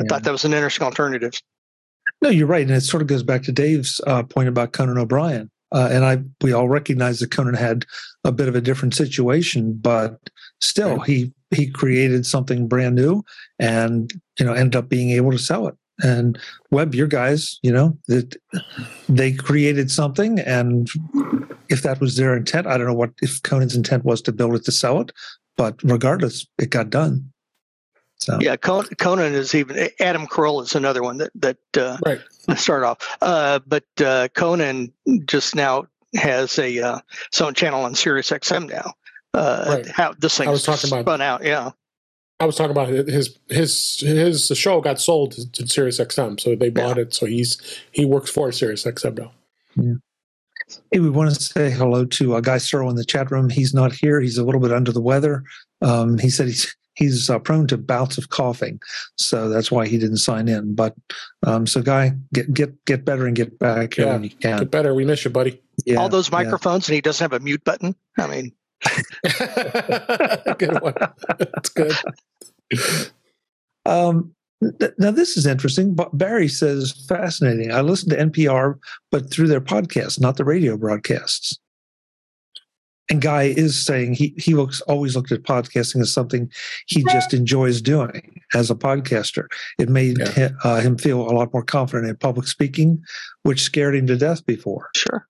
yeah. 0.00 0.06
thought 0.08 0.24
that 0.24 0.32
was 0.32 0.44
an 0.44 0.54
interesting 0.54 0.84
alternative. 0.84 1.34
No, 2.20 2.30
you're 2.30 2.46
right, 2.46 2.62
and 2.62 2.70
it 2.70 2.82
sort 2.82 3.02
of 3.02 3.08
goes 3.08 3.22
back 3.22 3.42
to 3.44 3.52
Dave's 3.52 4.00
uh, 4.06 4.22
point 4.22 4.48
about 4.48 4.72
Conan 4.72 4.98
O'Brien. 4.98 5.50
Uh, 5.72 5.88
and 5.90 6.04
I, 6.04 6.18
we 6.42 6.52
all 6.52 6.68
recognize 6.68 7.20
that 7.20 7.30
Conan 7.30 7.54
had 7.54 7.86
a 8.24 8.32
bit 8.32 8.48
of 8.48 8.54
a 8.54 8.60
different 8.60 8.94
situation, 8.94 9.72
but 9.72 10.18
still, 10.60 10.96
right. 10.96 11.06
he 11.06 11.32
he 11.50 11.70
created 11.70 12.26
something 12.26 12.68
brand 12.68 12.94
new, 12.94 13.24
and 13.58 14.12
you 14.38 14.44
know, 14.44 14.52
ended 14.52 14.76
up 14.76 14.88
being 14.88 15.10
able 15.10 15.32
to 15.32 15.38
sell 15.38 15.66
it. 15.66 15.74
And 16.00 16.38
Web, 16.70 16.94
your 16.94 17.06
guys, 17.06 17.58
you 17.62 17.70
know, 17.70 17.96
that 18.08 18.36
they 19.08 19.32
created 19.32 19.90
something, 19.90 20.40
and 20.40 20.88
if 21.68 21.82
that 21.82 22.00
was 22.00 22.16
their 22.16 22.36
intent, 22.36 22.66
I 22.66 22.78
don't 22.78 22.86
know 22.86 22.94
what 22.94 23.12
if 23.20 23.42
Conan's 23.42 23.76
intent 23.76 24.04
was 24.04 24.22
to 24.22 24.32
build 24.32 24.54
it 24.54 24.64
to 24.64 24.72
sell 24.72 25.00
it, 25.00 25.12
but 25.56 25.80
regardless, 25.82 26.46
it 26.58 26.70
got 26.70 26.90
done. 26.90 27.32
So 28.22 28.38
yeah, 28.40 28.56
Conan 28.56 29.34
is 29.34 29.54
even 29.54 29.88
Adam 29.98 30.26
Carolla 30.28 30.62
is 30.62 30.76
another 30.76 31.02
one 31.02 31.18
that 31.18 31.32
that 31.34 31.58
uh, 31.76 31.98
right. 32.06 32.20
start 32.56 32.84
off, 32.84 33.16
uh, 33.20 33.58
but 33.66 33.84
uh, 34.02 34.28
Conan 34.34 34.92
just 35.26 35.56
now 35.56 35.86
has 36.14 36.56
a 36.58 36.78
uh, 36.80 36.98
its 37.26 37.40
own 37.40 37.54
channel 37.54 37.82
on 37.82 37.96
Sirius 37.96 38.30
XM 38.30 38.70
now. 38.70 38.92
Uh, 39.34 39.64
right. 39.68 39.88
How 39.88 40.12
this 40.12 40.38
thing 40.38 40.46
I 40.46 40.52
was 40.52 40.62
talking 40.62 40.88
about 40.88 41.02
spun 41.02 41.20
out, 41.20 41.44
yeah. 41.44 41.72
I 42.42 42.44
was 42.44 42.56
talking 42.56 42.72
about 42.72 42.88
his 42.88 43.38
his 43.48 44.00
his 44.00 44.48
show 44.48 44.80
got 44.80 44.98
sold 45.00 45.30
to, 45.32 45.52
to 45.52 45.68
Sirius 45.68 46.00
XM, 46.00 46.40
so 46.40 46.56
they 46.56 46.70
bought 46.70 46.96
yeah. 46.96 47.04
it. 47.04 47.14
So 47.14 47.24
he's 47.24 47.56
he 47.92 48.04
works 48.04 48.30
for 48.30 48.50
Sirius 48.50 48.82
XM 48.82 49.16
now. 49.16 49.32
Yeah. 49.76 49.94
Hey, 50.90 50.98
we 50.98 51.08
want 51.08 51.32
to 51.32 51.40
say 51.40 51.70
hello 51.70 52.04
to 52.04 52.34
uh, 52.34 52.40
Guy 52.40 52.58
Serle 52.58 52.90
in 52.90 52.96
the 52.96 53.04
chat 53.04 53.30
room. 53.30 53.48
He's 53.48 53.72
not 53.72 53.92
here. 53.92 54.20
He's 54.20 54.38
a 54.38 54.44
little 54.44 54.60
bit 54.60 54.72
under 54.72 54.90
the 54.90 55.00
weather. 55.00 55.44
Um, 55.82 56.18
he 56.18 56.30
said 56.30 56.48
he's 56.48 56.74
he's 56.94 57.30
uh, 57.30 57.38
prone 57.38 57.68
to 57.68 57.78
bouts 57.78 58.18
of 58.18 58.30
coughing, 58.30 58.80
so 59.14 59.48
that's 59.48 59.70
why 59.70 59.86
he 59.86 59.96
didn't 59.96 60.16
sign 60.16 60.48
in. 60.48 60.74
But 60.74 60.96
um, 61.46 61.68
so, 61.68 61.80
Guy, 61.80 62.10
get 62.34 62.52
get 62.52 62.84
get 62.86 63.04
better 63.04 63.24
and 63.24 63.36
get 63.36 63.56
back 63.60 63.94
here 63.94 64.06
yeah, 64.06 64.12
when 64.14 64.24
you 64.24 64.30
can. 64.30 64.58
Get 64.58 64.70
better. 64.72 64.94
We 64.94 65.04
miss 65.04 65.24
you, 65.24 65.30
buddy. 65.30 65.62
Yeah, 65.86 65.98
All 65.98 66.08
those 66.08 66.32
microphones, 66.32 66.88
yeah. 66.88 66.92
and 66.92 66.96
he 66.96 67.02
doesn't 67.02 67.22
have 67.22 67.40
a 67.40 67.44
mute 67.44 67.62
button. 67.62 67.94
I 68.18 68.26
mean, 68.26 68.52
good 70.58 70.80
one. 70.82 70.94
That's 71.38 71.68
good. 71.68 71.94
Um, 73.86 74.34
now 74.98 75.10
this 75.10 75.36
is 75.36 75.46
interesting. 75.46 75.94
But 75.94 76.16
Barry 76.16 76.48
says 76.48 76.92
fascinating. 77.08 77.72
I 77.72 77.80
listen 77.80 78.10
to 78.10 78.16
NPR, 78.16 78.78
but 79.10 79.30
through 79.30 79.48
their 79.48 79.60
podcasts, 79.60 80.20
not 80.20 80.36
the 80.36 80.44
radio 80.44 80.76
broadcasts. 80.76 81.58
And 83.10 83.20
Guy 83.20 83.52
is 83.56 83.84
saying 83.84 84.14
he 84.14 84.32
he 84.38 84.54
looks 84.54 84.80
always 84.82 85.16
looked 85.16 85.32
at 85.32 85.42
podcasting 85.42 86.00
as 86.00 86.12
something 86.12 86.50
he 86.86 87.02
just 87.04 87.34
enjoys 87.34 87.82
doing 87.82 88.40
as 88.54 88.70
a 88.70 88.74
podcaster. 88.74 89.46
It 89.78 89.88
made 89.88 90.18
yeah. 90.18 90.30
him, 90.30 90.58
uh, 90.62 90.80
him 90.80 90.96
feel 90.96 91.20
a 91.20 91.32
lot 91.32 91.52
more 91.52 91.64
confident 91.64 92.08
in 92.08 92.16
public 92.16 92.46
speaking, 92.46 93.02
which 93.42 93.62
scared 93.62 93.96
him 93.96 94.06
to 94.06 94.16
death 94.16 94.46
before. 94.46 94.88
Sure. 94.96 95.26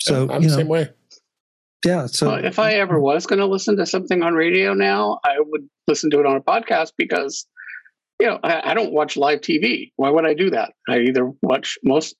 So 0.00 0.26
yeah, 0.26 0.34
I'm 0.34 0.42
you 0.42 0.48
know, 0.48 0.54
the 0.54 0.60
same 0.60 0.68
way. 0.68 0.90
Yeah. 1.84 2.06
So 2.06 2.28
well, 2.28 2.44
if 2.44 2.58
I 2.58 2.74
ever 2.74 2.98
was 2.98 3.26
going 3.26 3.38
to 3.38 3.46
listen 3.46 3.76
to 3.76 3.86
something 3.86 4.22
on 4.22 4.34
radio 4.34 4.74
now, 4.74 5.20
I 5.24 5.36
would 5.38 5.68
listen 5.86 6.10
to 6.10 6.20
it 6.20 6.26
on 6.26 6.36
a 6.36 6.40
podcast 6.40 6.92
because, 6.96 7.46
you 8.20 8.26
know, 8.26 8.38
I, 8.42 8.70
I, 8.70 8.74
don't 8.74 8.92
watch 8.92 9.16
live 9.16 9.40
TV. 9.40 9.92
Why 9.96 10.10
would 10.10 10.26
I 10.26 10.34
do 10.34 10.50
that? 10.50 10.72
I 10.88 10.98
either 11.00 11.30
watch 11.42 11.78
most, 11.84 12.16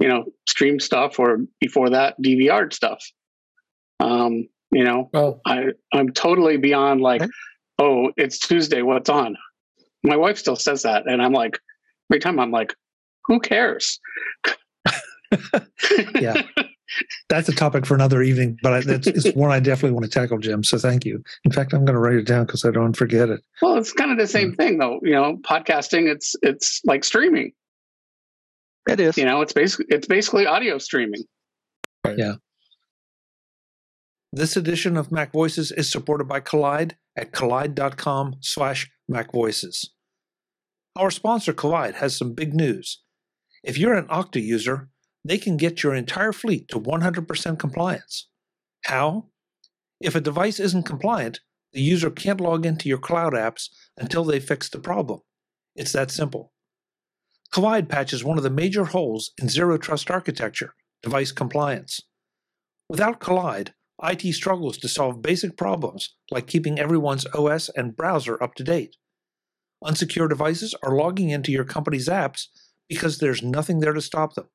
you 0.00 0.08
know, 0.08 0.24
stream 0.48 0.80
stuff 0.80 1.18
or 1.20 1.38
before 1.60 1.90
that 1.90 2.16
DVR 2.20 2.72
stuff. 2.72 3.02
Um, 4.00 4.48
you 4.72 4.84
know, 4.84 5.08
well, 5.12 5.40
I 5.46 5.66
I'm 5.94 6.10
totally 6.12 6.56
beyond 6.56 7.00
like, 7.00 7.22
oh, 7.78 8.10
it's 8.16 8.38
Tuesday. 8.38 8.82
What's 8.82 9.08
on? 9.08 9.36
My 10.02 10.16
wife 10.16 10.38
still 10.38 10.56
says 10.56 10.82
that, 10.82 11.04
and 11.06 11.22
I'm 11.22 11.32
like, 11.32 11.58
every 12.10 12.20
time 12.20 12.40
I'm 12.40 12.50
like, 12.50 12.74
who 13.26 13.40
cares? 13.40 14.00
yeah 16.20 16.42
that's 17.28 17.48
a 17.48 17.54
topic 17.54 17.86
for 17.86 17.94
another 17.94 18.22
evening, 18.22 18.58
but 18.62 18.86
it's, 18.86 19.06
it's 19.06 19.36
one 19.36 19.50
I 19.50 19.58
definitely 19.58 19.92
want 19.92 20.04
to 20.04 20.10
tackle, 20.10 20.38
Jim. 20.38 20.62
So 20.62 20.78
thank 20.78 21.04
you. 21.04 21.22
In 21.44 21.50
fact, 21.50 21.72
I'm 21.72 21.84
going 21.84 21.94
to 21.94 22.00
write 22.00 22.16
it 22.16 22.26
down 22.26 22.46
because 22.46 22.64
I 22.64 22.70
don't 22.70 22.96
forget 22.96 23.28
it. 23.28 23.42
Well, 23.60 23.76
it's 23.76 23.92
kind 23.92 24.12
of 24.12 24.18
the 24.18 24.28
same 24.28 24.52
mm. 24.52 24.56
thing, 24.56 24.78
though. 24.78 25.00
You 25.02 25.12
know, 25.12 25.38
podcasting 25.42 26.08
it's 26.08 26.36
it's 26.42 26.80
like 26.84 27.04
streaming. 27.04 27.52
It 28.88 29.00
is. 29.00 29.16
You 29.16 29.24
know, 29.24 29.40
it's 29.40 29.52
basically 29.52 29.86
it's 29.88 30.06
basically 30.06 30.46
audio 30.46 30.78
streaming. 30.78 31.24
Right. 32.04 32.16
Yeah. 32.16 32.34
This 34.32 34.56
edition 34.56 34.96
of 34.96 35.10
Mac 35.10 35.32
Voices 35.32 35.72
is 35.72 35.90
supported 35.90 36.28
by 36.28 36.40
Kolide 36.40 36.92
at 37.16 37.32
kolide.com 37.32 38.36
slash 38.40 38.90
Mac 39.08 39.32
Voices. 39.32 39.90
Our 40.94 41.10
sponsor, 41.10 41.52
Kolide, 41.52 41.94
has 41.94 42.16
some 42.16 42.34
big 42.34 42.54
news. 42.54 43.02
If 43.64 43.78
you're 43.78 43.94
an 43.94 44.06
Okta 44.06 44.42
user, 44.42 44.88
they 45.28 45.38
can 45.38 45.56
get 45.56 45.82
your 45.82 45.94
entire 45.94 46.32
fleet 46.32 46.68
to 46.68 46.80
100% 46.80 47.58
compliance. 47.58 48.28
How? 48.84 49.26
If 50.00 50.14
a 50.14 50.20
device 50.20 50.60
isn't 50.60 50.84
compliant, 50.84 51.40
the 51.72 51.80
user 51.80 52.10
can't 52.10 52.40
log 52.40 52.64
into 52.64 52.88
your 52.88 52.98
cloud 52.98 53.32
apps 53.32 53.68
until 53.96 54.24
they 54.24 54.40
fix 54.40 54.68
the 54.68 54.78
problem. 54.78 55.20
It's 55.74 55.92
that 55.92 56.10
simple. 56.10 56.52
Kolide 57.52 57.88
patches 57.88 58.24
one 58.24 58.38
of 58.38 58.44
the 58.44 58.50
major 58.50 58.86
holes 58.86 59.32
in 59.40 59.48
zero 59.48 59.78
trust 59.78 60.10
architecture, 60.10 60.74
device 61.02 61.32
compliance. 61.32 62.00
Without 62.88 63.20
Kolide, 63.20 63.70
IT 64.02 64.32
struggles 64.34 64.76
to 64.78 64.88
solve 64.88 65.22
basic 65.22 65.56
problems 65.56 66.14
like 66.30 66.46
keeping 66.46 66.78
everyone's 66.78 67.26
OS 67.34 67.70
and 67.70 67.96
browser 67.96 68.42
up 68.42 68.54
to 68.56 68.64
date. 68.64 68.96
Unsecure 69.82 70.28
devices 70.28 70.74
are 70.82 70.94
logging 70.94 71.30
into 71.30 71.52
your 71.52 71.64
company's 71.64 72.08
apps 72.08 72.46
because 72.88 73.18
there's 73.18 73.42
nothing 73.42 73.80
there 73.80 73.92
to 73.92 74.00
stop 74.00 74.34
them. 74.34 74.48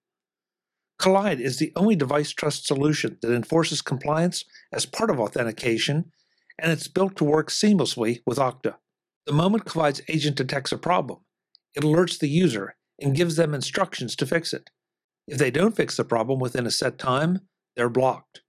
Kolide 1.01 1.39
is 1.39 1.57
the 1.57 1.73
only 1.75 1.95
device 1.95 2.29
trust 2.29 2.67
solution 2.67 3.17
that 3.21 3.33
enforces 3.33 3.81
compliance 3.81 4.45
as 4.71 4.85
part 4.85 5.09
of 5.09 5.19
authentication, 5.19 6.11
and 6.59 6.71
it's 6.71 6.87
built 6.87 7.15
to 7.15 7.23
work 7.23 7.49
seamlessly 7.49 8.21
with 8.27 8.37
Okta. 8.37 8.75
The 9.25 9.33
moment 9.33 9.65
Kolide's 9.65 10.03
agent 10.07 10.35
detects 10.35 10.71
a 10.71 10.77
problem, 10.77 11.21
it 11.73 11.81
alerts 11.83 12.19
the 12.19 12.29
user 12.29 12.75
and 12.99 13.15
gives 13.15 13.35
them 13.35 13.55
instructions 13.55 14.15
to 14.17 14.27
fix 14.27 14.53
it. 14.53 14.69
If 15.27 15.39
they 15.39 15.49
don't 15.49 15.75
fix 15.75 15.97
the 15.97 16.03
problem 16.03 16.39
within 16.39 16.67
a 16.67 16.71
set 16.71 16.99
time, 16.99 17.39
they're 17.75 17.89
blocked. 17.89 18.41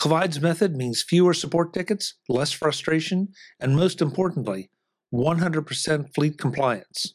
Kolide's 0.00 0.40
method 0.40 0.76
means 0.76 1.02
fewer 1.02 1.34
support 1.34 1.72
tickets, 1.72 2.14
less 2.28 2.52
frustration, 2.52 3.28
and 3.58 3.74
most 3.74 4.00
importantly, 4.00 4.70
100% 5.12 6.14
fleet 6.14 6.38
compliance. 6.38 7.14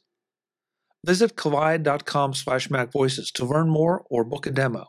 Visit 1.06 1.36
kolide.com 1.36 2.34
slash 2.34 2.68
macvoices 2.70 3.32
to 3.34 3.46
learn 3.46 3.70
more 3.70 4.04
or 4.10 4.24
book 4.24 4.48
a 4.48 4.52
demo. 4.52 4.88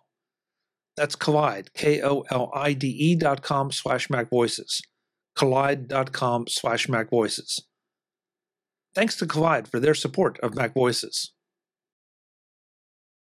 That's 0.96 1.14
Kolide, 1.14 1.68
K-O-L-I-D-E 1.74 3.16
dot 3.16 3.42
com 3.42 3.70
slash 3.70 4.08
macvoices. 4.08 4.80
Kolide.com 5.36 6.46
slash 6.48 6.86
macvoices. 6.86 7.60
Thanks 8.94 9.16
to 9.16 9.26
Kolide 9.26 9.68
for 9.68 9.78
their 9.78 9.94
support 9.94 10.40
of 10.40 10.54
Mac 10.54 10.72
Voices. 10.72 11.32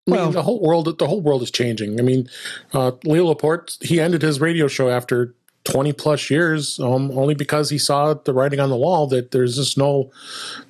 I 0.06 0.10
mean, 0.10 0.20
well, 0.20 0.30
the 0.30 0.42
whole 0.42 0.60
world 0.60 0.98
the 0.98 1.06
whole 1.06 1.22
world 1.22 1.42
is 1.42 1.50
changing. 1.50 1.98
I 1.98 2.02
mean, 2.02 2.28
uh, 2.74 2.92
Leo 3.04 3.24
Laporte 3.24 3.78
he 3.80 3.98
ended 3.98 4.20
his 4.20 4.38
radio 4.42 4.68
show 4.68 4.90
after 4.90 5.34
20 5.64 5.92
plus 5.94 6.30
years 6.30 6.78
um, 6.80 7.10
only 7.12 7.34
because 7.34 7.70
he 7.70 7.78
saw 7.78 8.14
the 8.14 8.32
writing 8.34 8.60
on 8.60 8.70
the 8.70 8.76
wall 8.76 9.06
that 9.06 9.30
there's 9.30 9.56
just 9.56 9.78
no 9.78 10.10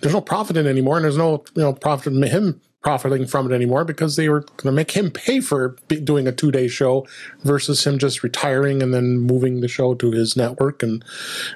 there's 0.01 0.15
no 0.15 0.21
profit 0.21 0.57
in 0.57 0.67
anymore 0.67 0.97
and 0.97 1.05
there's 1.05 1.17
no 1.17 1.45
you 1.57 1.63
know 1.63 1.73
profit 1.73 2.13
in 2.13 2.23
him 2.23 2.61
profiting 2.85 3.27
from 3.27 3.51
it 3.51 3.55
anymore 3.55 3.83
because 3.85 4.15
they 4.17 4.29
were 4.29 4.41
going 4.41 4.67
to 4.67 4.73
make 4.73 4.91
him 4.91 5.11
pay 5.11 5.41
for 5.41 5.75
doing 6.05 6.29
a 6.29 6.33
two 6.33 6.53
day 6.53 6.69
show 6.69 7.07
versus 7.43 7.85
him 7.85 7.99
just 7.99 8.23
retiring 8.23 8.83
and 8.83 8.93
then 8.93 9.19
moving 9.19 9.61
the 9.61 9.69
show 9.69 9.95
to 9.95 10.11
his 10.11 10.37
network. 10.37 10.83
And 10.83 11.03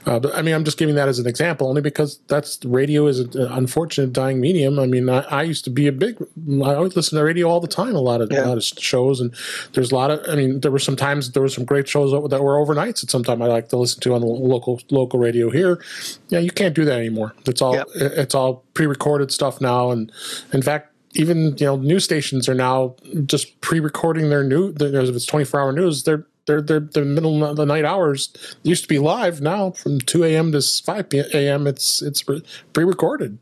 uh, 0.07 0.21
I 0.35 0.41
mean, 0.41 0.55
I'm 0.55 0.65
just 0.65 0.79
giving 0.79 0.95
that 0.95 1.07
as 1.07 1.19
an 1.19 1.27
example 1.27 1.69
only 1.69 1.83
because 1.83 2.19
that's 2.29 2.65
radio 2.65 3.07
is 3.07 3.21
an 3.21 3.37
unfortunate 3.37 4.15
dying 4.15 4.41
medium. 4.41 4.79
I 4.79 4.87
mean, 4.87 5.09
I, 5.11 5.21
I, 5.21 5.43
used 5.43 5.65
to 5.65 5.71
be 5.71 5.87
a 5.87 5.93
big, 5.93 6.17
I 6.65 6.75
always 6.75 6.97
listen 6.97 7.19
to 7.19 7.25
radio 7.25 7.49
all 7.49 7.61
the 7.61 7.69
time, 7.69 7.95
a 7.95 8.01
lot 8.01 8.23
of, 8.23 8.33
yeah. 8.33 8.47
a 8.47 8.49
lot 8.49 8.57
of 8.57 8.65
shows. 8.65 9.21
And 9.21 9.35
there's 9.75 9.93
a 9.93 9.95
lot 9.95 10.11
of, 10.11 10.21
I 10.29 10.35
mean, 10.35 10.61
there 10.61 10.71
were 10.71 10.79
some 10.79 10.97
times 10.97 11.33
there 11.33 11.43
were 11.43 11.49
some 11.51 11.67
great 11.67 11.87
shows 11.87 12.11
that 12.31 12.43
were 12.43 12.57
overnights 12.57 13.05
at 13.05 13.11
some 13.11 13.23
time 13.23 13.43
I 13.43 13.47
like 13.47 13.69
to 13.69 13.77
listen 13.77 14.01
to 14.01 14.15
on 14.15 14.23
the 14.23 14.27
local, 14.27 14.81
local 14.91 15.21
radio 15.21 15.51
here. 15.51 15.83
Yeah, 16.31 16.39
you 16.39 16.51
can't 16.51 16.75
do 16.75 16.87
that 16.87 16.99
anymore. 16.99 17.35
It's 17.47 17.61
all, 17.61 17.75
yep. 17.75 17.87
it's 17.95 18.35
all 18.35 18.65
pre-recorded 18.73 19.31
stuff 19.31 19.61
now. 19.61 19.91
And 19.91 20.11
in 20.55 20.63
fact, 20.63 20.95
even 21.13 21.57
you 21.59 21.67
know 21.67 21.77
news 21.77 22.05
stations 22.05 22.49
are 22.49 22.55
now 22.55 22.95
just 23.27 23.61
pre-recording 23.61 24.31
their 24.31 24.45
news. 24.45 24.77
If 24.81 25.17
it's 25.17 25.27
twenty-four 25.27 25.61
hour 25.61 25.73
news, 25.73 26.05
they're 26.05 26.27
they're 26.47 26.61
they're 26.61 26.81
the 26.81 27.05
middle 27.05 27.45
of 27.45 27.57
the 27.57 27.67
night 27.67 27.85
hours 27.85 28.33
used 28.63 28.83
to 28.83 28.89
be 28.89 28.99
live. 28.99 29.41
Now 29.41 29.71
from 29.73 30.01
two 30.01 30.25
a.m. 30.25 30.53
to 30.53 30.63
five 30.63 31.07
a.m. 31.13 31.67
it's 31.67 32.03
it's 32.03 32.25
pre-recorded. 32.73 33.39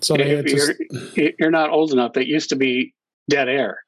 So 0.00 0.14
I 0.14 0.18
mean, 0.18 0.28
you're, 0.28 0.42
just, 0.42 0.72
you're 1.38 1.50
not 1.50 1.70
old 1.70 1.92
enough. 1.92 2.16
It 2.16 2.26
used 2.26 2.50
to 2.50 2.56
be 2.56 2.94
dead 3.28 3.48
air. 3.48 3.78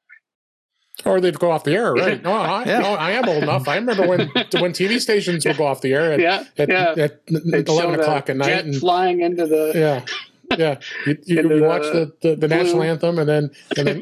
Or 1.05 1.19
they'd 1.19 1.39
go 1.39 1.49
off 1.49 1.63
the 1.63 1.73
air, 1.73 1.93
right? 1.93 2.21
No, 2.23 2.31
I, 2.33 2.63
yeah. 2.65 2.79
no, 2.79 2.93
I 2.93 3.11
am 3.11 3.27
old 3.27 3.43
enough. 3.43 3.67
I 3.67 3.75
remember 3.75 4.07
when 4.07 4.19
when 4.59 4.71
TV 4.71 4.99
stations 4.99 5.45
would 5.45 5.57
go 5.57 5.65
off 5.65 5.81
the 5.81 5.93
air 5.93 6.13
at, 6.13 6.19
yeah, 6.19 6.43
at, 6.57 6.69
yeah. 6.69 6.93
at 6.97 7.67
eleven 7.67 7.99
o'clock 7.99 8.29
at 8.29 8.37
night, 8.37 8.65
and 8.65 8.75
flying 8.75 9.21
into 9.21 9.47
the 9.47 9.71
yeah 9.73 10.05
yeah, 10.57 10.79
you, 11.05 11.17
you, 11.25 11.55
you 11.55 11.63
watch 11.63 11.83
the, 11.83 12.11
the, 12.21 12.35
the 12.35 12.47
national 12.47 12.83
anthem 12.83 13.19
and 13.19 13.29
then 13.29 13.51
and 13.77 13.87
then 13.87 14.01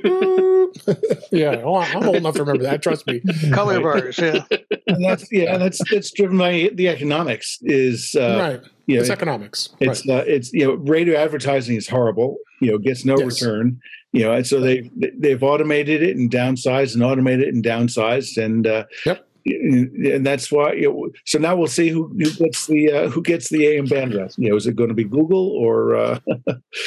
yeah, 1.31 1.61
oh, 1.63 1.77
I'm 1.77 2.07
old 2.07 2.15
enough 2.17 2.35
to 2.35 2.43
remember 2.43 2.63
that. 2.63 2.81
Trust 2.81 3.07
me. 3.07 3.21
Color 3.51 3.81
bars, 3.81 4.17
yeah. 4.17 4.43
And 4.87 5.03
that's 5.03 5.31
yeah, 5.31 5.57
that's 5.57 5.79
that's 5.91 6.11
driven 6.11 6.37
by 6.37 6.71
the 6.73 6.87
economics. 6.87 7.59
Is 7.61 8.15
uh, 8.15 8.39
right. 8.39 8.71
You 8.87 8.95
know, 8.95 9.01
it's 9.01 9.11
economics. 9.11 9.69
It's 9.79 10.07
right. 10.07 10.21
uh, 10.21 10.23
it's 10.25 10.51
you 10.51 10.65
know 10.65 10.73
radio 10.73 11.15
advertising 11.15 11.75
is 11.75 11.87
horrible. 11.87 12.37
You 12.59 12.71
know, 12.71 12.77
gets 12.79 13.05
no 13.05 13.17
yes. 13.17 13.41
return. 13.41 13.79
You 14.11 14.23
know, 14.23 14.33
and 14.33 14.47
so 14.47 14.59
they 14.59 14.89
they've 15.15 15.43
automated 15.43 16.01
it 16.01 16.17
and 16.17 16.31
downsized 16.31 16.95
and 16.95 17.03
automated 17.03 17.49
it 17.49 17.53
and 17.53 17.63
downsized 17.63 18.43
and 18.43 18.65
uh, 18.65 18.85
yep 19.05 19.28
and 19.45 20.25
that's 20.25 20.51
why. 20.51 20.73
You 20.73 20.91
know, 20.91 21.09
so 21.25 21.39
now 21.39 21.55
we'll 21.55 21.67
see 21.67 21.89
who, 21.89 22.07
who 22.07 22.31
gets 22.31 22.67
the 22.67 22.91
uh, 22.91 23.09
who 23.09 23.21
gets 23.21 23.49
the 23.49 23.65
AM 23.67 23.87
bandwidth. 23.87 24.37
You 24.37 24.49
know, 24.49 24.55
is 24.55 24.67
it 24.67 24.75
going 24.75 24.89
to 24.89 24.95
be 24.95 25.03
Google 25.03 25.49
or 25.49 25.95
uh, 25.95 26.19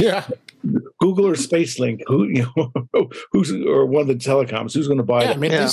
yeah, 0.00 0.26
Google 0.98 1.26
or 1.26 1.34
SpaceLink? 1.34 2.02
Who 2.06 2.24
you 2.24 2.46
know, 2.56 3.08
who's 3.32 3.52
or 3.52 3.86
one 3.86 4.02
of 4.02 4.08
the 4.08 4.14
telecoms? 4.14 4.74
Who's 4.74 4.88
going 4.88 4.98
to 4.98 5.04
buy 5.04 5.24
yeah, 5.24 5.30
it? 5.30 5.36
I 5.36 5.38
mean, 5.38 5.52
yeah 5.52 5.68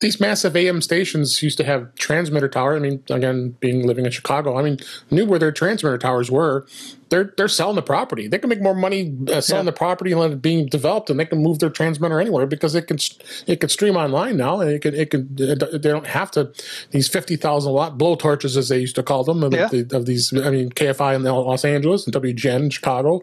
these 0.00 0.20
massive 0.20 0.54
AM 0.54 0.82
stations 0.82 1.42
used 1.42 1.56
to 1.56 1.64
have 1.64 1.94
transmitter 1.94 2.48
towers. 2.48 2.76
I 2.76 2.80
mean, 2.80 3.02
again, 3.08 3.56
being 3.60 3.86
living 3.86 4.04
in 4.04 4.10
Chicago, 4.10 4.58
I 4.58 4.62
mean, 4.62 4.78
knew 5.10 5.24
where 5.24 5.38
their 5.38 5.52
transmitter 5.52 5.96
towers 5.96 6.30
were. 6.30 6.66
They're 7.08 7.32
they're 7.36 7.48
selling 7.48 7.76
the 7.76 7.82
property. 7.82 8.28
They 8.28 8.38
can 8.38 8.50
make 8.50 8.60
more 8.60 8.74
money 8.74 9.16
uh, 9.32 9.40
selling 9.40 9.64
yeah. 9.64 9.70
the 9.70 9.76
property 9.76 10.12
and 10.12 10.20
let 10.20 10.32
it 10.32 10.42
being 10.42 10.66
developed, 10.66 11.08
and 11.08 11.18
they 11.18 11.24
can 11.24 11.42
move 11.42 11.60
their 11.60 11.70
transmitter 11.70 12.20
anywhere 12.20 12.46
because 12.46 12.74
it 12.74 12.88
can 12.88 12.98
it 13.46 13.60
can 13.60 13.70
stream 13.70 13.96
online 13.96 14.36
now, 14.36 14.60
and 14.60 14.70
it 14.70 14.82
can 14.82 14.94
it 14.94 15.10
can 15.10 15.34
they 15.34 15.54
don't 15.54 16.06
have 16.06 16.30
to 16.32 16.52
these 16.90 17.08
fifty 17.08 17.36
thousand 17.36 17.72
watt 17.72 17.96
blow 17.96 18.16
torches 18.16 18.56
as 18.56 18.68
they 18.68 18.78
used 18.78 18.96
to 18.96 19.02
call 19.02 19.24
them 19.24 19.42
of, 19.44 19.54
yeah. 19.54 19.68
the, 19.68 19.88
of 19.96 20.04
these. 20.04 20.36
I 20.36 20.50
mean, 20.50 20.70
KFI 20.70 21.14
in 21.14 21.22
Los 21.22 21.64
Angeles 21.64 22.06
and 22.06 22.14
WGN 22.14 22.64
in 22.64 22.70
Chicago, 22.70 23.22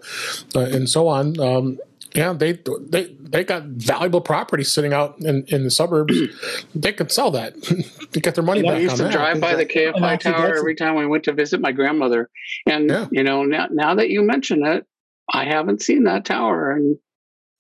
uh, 0.55 0.61
and 0.61 0.89
so 0.89 1.07
on. 1.07 1.39
Um, 1.39 1.77
yeah, 2.15 2.33
they 2.33 2.59
they 2.81 3.15
they 3.19 3.43
got 3.43 3.63
valuable 3.63 4.21
property 4.21 4.63
sitting 4.63 4.93
out 4.93 5.19
in, 5.19 5.45
in 5.47 5.63
the 5.63 5.71
suburbs. 5.71 6.15
they 6.75 6.93
could 6.93 7.11
sell 7.11 7.31
that 7.31 7.61
to 8.11 8.19
get 8.19 8.35
their 8.35 8.43
money 8.43 8.61
back. 8.61 8.73
I 8.73 8.79
used 8.79 8.97
to 8.97 9.03
that. 9.03 9.11
drive 9.11 9.41
by 9.41 9.55
the 9.55 9.65
KFI 9.65 10.19
tower 10.19 10.55
every 10.55 10.75
time 10.75 10.95
we 10.95 11.07
went 11.07 11.23
to 11.23 11.33
visit 11.33 11.59
my 11.59 11.71
grandmother, 11.71 12.29
and 12.67 12.89
yeah. 12.89 13.07
you 13.11 13.23
know 13.23 13.43
now 13.43 13.67
now 13.71 13.95
that 13.95 14.09
you 14.09 14.21
mention 14.21 14.65
it, 14.65 14.85
I 15.31 15.45
haven't 15.45 15.81
seen 15.81 16.03
that 16.03 16.25
tower, 16.25 16.71
and 16.71 16.97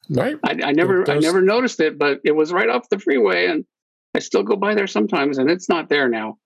right, 0.09 0.37
I, 0.43 0.51
I 0.51 0.71
never 0.71 1.03
There's, 1.03 1.17
I 1.17 1.19
never 1.19 1.41
noticed 1.41 1.79
it, 1.79 1.97
but 1.97 2.21
it 2.23 2.35
was 2.35 2.53
right 2.53 2.69
off 2.69 2.89
the 2.89 2.99
freeway, 2.99 3.47
and 3.47 3.65
I 4.13 4.19
still 4.19 4.43
go 4.43 4.55
by 4.55 4.75
there 4.75 4.87
sometimes, 4.87 5.39
and 5.39 5.49
it's 5.49 5.67
not 5.67 5.89
there 5.89 6.09
now. 6.09 6.37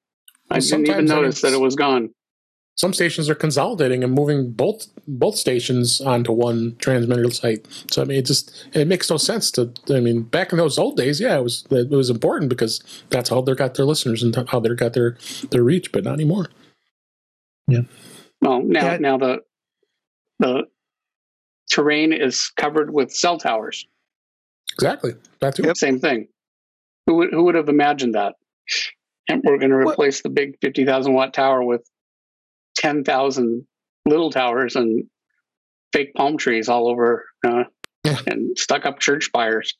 I 0.49 0.59
didn't 0.59 0.87
even 0.87 1.05
notice 1.05 1.41
that 1.41 1.51
it 1.51 1.59
was 1.59 1.75
gone 1.75 2.11
some 2.77 2.93
stations 2.93 3.27
are 3.27 3.35
consolidating 3.35 4.03
and 4.03 4.13
moving 4.13 4.51
both 4.51 4.87
both 5.07 5.35
stations 5.35 5.99
onto 5.99 6.31
one 6.31 6.75
transmitter 6.79 7.29
site. 7.31 7.65
So 7.89 8.03
I 8.03 8.05
mean, 8.05 8.19
it 8.19 8.25
just 8.25 8.67
it 8.73 8.87
makes 8.87 9.09
no 9.09 9.17
sense 9.17 9.49
to. 9.51 9.73
I 9.89 9.99
mean, 9.99 10.21
back 10.21 10.51
in 10.51 10.59
those 10.59 10.77
old 10.77 10.95
days, 10.95 11.19
yeah, 11.19 11.37
it 11.37 11.43
was 11.43 11.65
it 11.71 11.89
was 11.89 12.09
important 12.09 12.49
because 12.49 12.83
that's 13.09 13.29
how 13.29 13.41
they 13.41 13.55
got 13.55 13.73
their 13.75 13.85
listeners 13.85 14.21
and 14.21 14.35
how 14.47 14.59
they 14.59 14.69
got 14.75 14.93
their 14.93 15.17
their 15.49 15.63
reach, 15.63 15.91
but 15.91 16.03
not 16.03 16.13
anymore. 16.13 16.49
Yeah. 17.67 17.81
Well, 18.41 18.61
now 18.61 18.91
yeah. 18.91 18.97
now 18.97 19.17
the 19.17 19.39
the 20.39 20.67
terrain 21.71 22.13
is 22.13 22.51
covered 22.55 22.93
with 22.93 23.11
cell 23.11 23.39
towers. 23.39 23.87
Exactly. 24.75 25.15
That 25.41 25.55
too. 25.55 25.63
Yep. 25.63 25.77
Same 25.77 25.99
thing. 25.99 26.27
Who 27.07 27.15
would 27.15 27.29
who 27.31 27.43
would 27.45 27.55
have 27.55 27.69
imagined 27.69 28.13
that? 28.13 28.35
And 29.29 29.41
we're 29.43 29.57
going 29.57 29.71
to 29.71 29.77
replace 29.77 30.19
what? 30.19 30.23
the 30.23 30.29
big 30.29 30.59
fifty 30.61 30.85
thousand 30.85 31.13
watt 31.13 31.33
tower 31.33 31.63
with 31.63 31.89
10,000 32.77 33.67
little 34.05 34.31
towers 34.31 34.75
and 34.75 35.03
fake 35.93 36.13
palm 36.15 36.37
trees 36.37 36.69
all 36.69 36.87
over 36.87 37.25
uh, 37.45 37.63
yeah. 38.03 38.17
and 38.27 38.57
stuck 38.57 38.85
up 38.85 38.99
church 38.99 39.25
spires. 39.25 39.73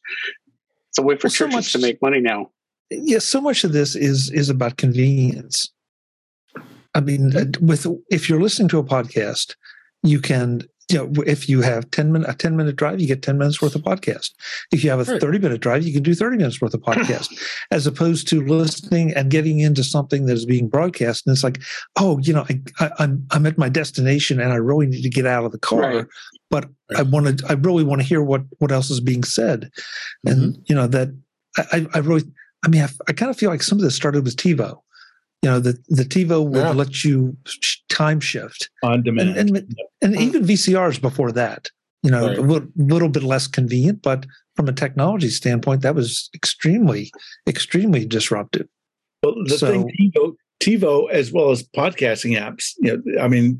It's 0.89 0.97
a 0.97 1.01
way 1.01 1.15
for 1.15 1.27
well, 1.27 1.33
churches 1.33 1.53
so 1.53 1.57
much, 1.57 1.71
to 1.73 1.79
make 1.79 2.01
money 2.01 2.19
now. 2.19 2.51
Yes, 2.89 3.01
yeah, 3.03 3.19
so 3.19 3.41
much 3.41 3.63
of 3.63 3.73
this 3.73 3.95
is 3.95 4.31
is 4.31 4.49
about 4.49 4.77
convenience. 4.77 5.71
I 6.95 7.01
mean, 7.01 7.33
with 7.62 7.86
if 8.10 8.29
you're 8.29 8.41
listening 8.41 8.69
to 8.69 8.79
a 8.79 8.83
podcast, 8.83 9.55
you 10.03 10.19
can 10.19 10.62
you 10.89 10.97
know, 10.97 11.23
if 11.26 11.50
you 11.50 11.62
have 11.62 11.89
10 11.91 12.13
minute, 12.13 12.30
a 12.30 12.34
10 12.34 12.56
minute 12.56 12.78
drive, 12.78 13.02
you 13.02 13.08
get 13.08 13.21
10 13.21 13.38
minutes 13.38 13.62
worth 13.62 13.76
of 13.76 13.82
podcast. 13.82 14.32
If 14.71 14.84
you 14.84 14.89
have 14.89 15.06
a 15.06 15.12
right. 15.12 15.19
30 15.19 15.39
minute 15.39 15.60
drive, 15.60 15.84
you 15.86 15.91
can 15.91 16.04
do 16.04 16.15
30 16.15 16.38
minutes 16.38 16.62
worth 16.62 16.73
of 16.73 16.82
podcast 16.84 17.38
as 17.71 17.86
opposed 17.86 18.28
to 18.30 18.45
listening 18.45 19.13
and 19.13 19.30
getting 19.30 19.60
into 19.60 19.84
something 19.84 20.26
that 20.26 20.34
is 20.34 20.45
being 20.45 20.69
broadcast. 20.69 21.28
And 21.28 21.34
it's 21.34 21.43
like, 21.43 21.62
oh, 21.97 22.19
you 22.19 22.32
know, 22.32 22.45
I, 22.80 22.86
am 22.86 22.91
I'm, 23.00 23.28
I'm 23.32 23.45
at 23.45 23.58
my 23.58 23.67
destination 23.67 24.39
and 24.39 24.54
I 24.54 24.58
really 24.58 24.88
need 24.88 25.02
to 25.02 25.10
get 25.10 25.26
out 25.26 25.43
of 25.43 25.52
the 25.52 25.60
car, 25.60 25.82
right. 25.82 26.06
but 26.50 26.65
right. 26.89 27.00
I 27.00 27.02
want 27.04 27.39
to, 27.39 27.45
I 27.50 27.54
really 27.54 27.84
want 27.84 28.02
to 28.02 28.08
hear 28.08 28.23
what, 28.23 28.43
what 28.60 28.71
else 28.71 28.89
is 28.89 29.02
being 29.02 29.23
said. 29.23 29.69
And, 30.26 30.54
mm-hmm. 30.54 30.62
you 30.67 30.76
know, 30.76 30.88
that 30.88 31.10
I, 31.58 31.86
I 31.93 32.00
really, 32.00 32.23
I 32.63 32.69
mean, 32.69 32.82
I, 32.82 32.89
I 33.10 33.13
kind 33.13 33.30
of 33.30 33.38
feel 33.38 33.50
like 33.50 33.63
some 33.63 33.78
of 33.78 33.84
this 33.84 33.95
started 33.95 34.23
with 34.23 34.38
TiVo 34.38 34.80
you 35.43 35.50
know 35.50 35.60
the 35.60 35.78
the 35.89 36.04
TiVo 36.04 36.47
would 36.47 36.58
yeah. 36.58 36.71
let 36.71 37.04
you 37.04 37.38
time 37.97 38.19
shift 38.19 38.69
on 38.83 39.01
demand, 39.01 39.38
and 39.38 39.49
and, 39.57 39.75
and 40.01 40.15
even 40.21 40.43
VCRs 40.43 41.01
before 41.01 41.31
that. 41.31 41.69
You 42.03 42.12
know, 42.12 42.27
right. 42.27 42.38
a 42.38 42.41
little, 42.41 42.67
little 42.75 43.10
bit 43.10 43.23
less 43.23 43.47
convenient, 43.47 44.03
but 44.03 44.25
from 44.55 44.69
a 44.69 44.71
technology 44.71 45.29
standpoint, 45.29 45.81
that 45.81 45.95
was 45.95 46.29
extremely, 46.36 47.12
extremely 47.47 48.05
disruptive. 48.05 48.67
Well, 49.23 49.33
the 49.45 49.57
so, 49.57 49.67
thing 49.67 49.91
TiVo, 49.99 50.36
TiVo, 50.62 51.10
as 51.10 51.31
well 51.31 51.49
as 51.49 51.63
podcasting 51.63 52.39
apps, 52.39 52.73
you 52.77 53.01
know, 53.03 53.21
I 53.21 53.27
mean, 53.27 53.57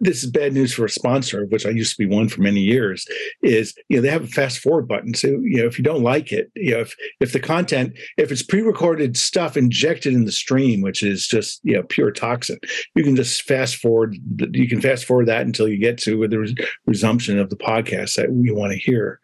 this 0.00 0.22
is 0.22 0.30
bad 0.30 0.52
news 0.52 0.72
for 0.72 0.84
a 0.84 0.90
sponsor, 0.90 1.46
which 1.46 1.66
I 1.66 1.70
used 1.70 1.96
to 1.96 1.98
be 1.98 2.12
one 2.12 2.28
for 2.28 2.42
many 2.42 2.60
years, 2.60 3.06
is 3.42 3.74
you 3.88 3.96
know 3.96 4.02
they 4.02 4.10
have 4.10 4.24
a 4.24 4.28
fast 4.28 4.58
forward 4.58 4.88
button. 4.88 5.14
So 5.14 5.28
you 5.28 5.58
know 5.58 5.66
if 5.66 5.78
you 5.78 5.84
don't 5.84 6.02
like 6.02 6.32
it, 6.32 6.50
you 6.54 6.72
know 6.72 6.80
if 6.80 6.96
if 7.20 7.32
the 7.32 7.40
content, 7.40 7.96
if 8.16 8.30
it's 8.30 8.42
pre-recorded 8.42 9.16
stuff 9.16 9.56
injected 9.56 10.12
in 10.12 10.24
the 10.24 10.32
stream, 10.32 10.82
which 10.82 11.02
is 11.02 11.26
just 11.26 11.60
you 11.62 11.74
know 11.74 11.82
pure 11.84 12.10
toxin, 12.10 12.58
you 12.94 13.04
can 13.04 13.16
just 13.16 13.42
fast 13.42 13.76
forward. 13.76 14.16
You 14.52 14.68
can 14.68 14.80
fast 14.80 15.04
forward 15.04 15.26
that 15.26 15.46
until 15.46 15.68
you 15.68 15.78
get 15.78 15.98
to 15.98 16.26
the 16.28 16.38
res- 16.38 16.54
resumption 16.86 17.38
of 17.38 17.50
the 17.50 17.56
podcast 17.56 18.16
that 18.16 18.28
you 18.32 18.54
want 18.54 18.72
to 18.72 18.78
hear. 18.78 19.20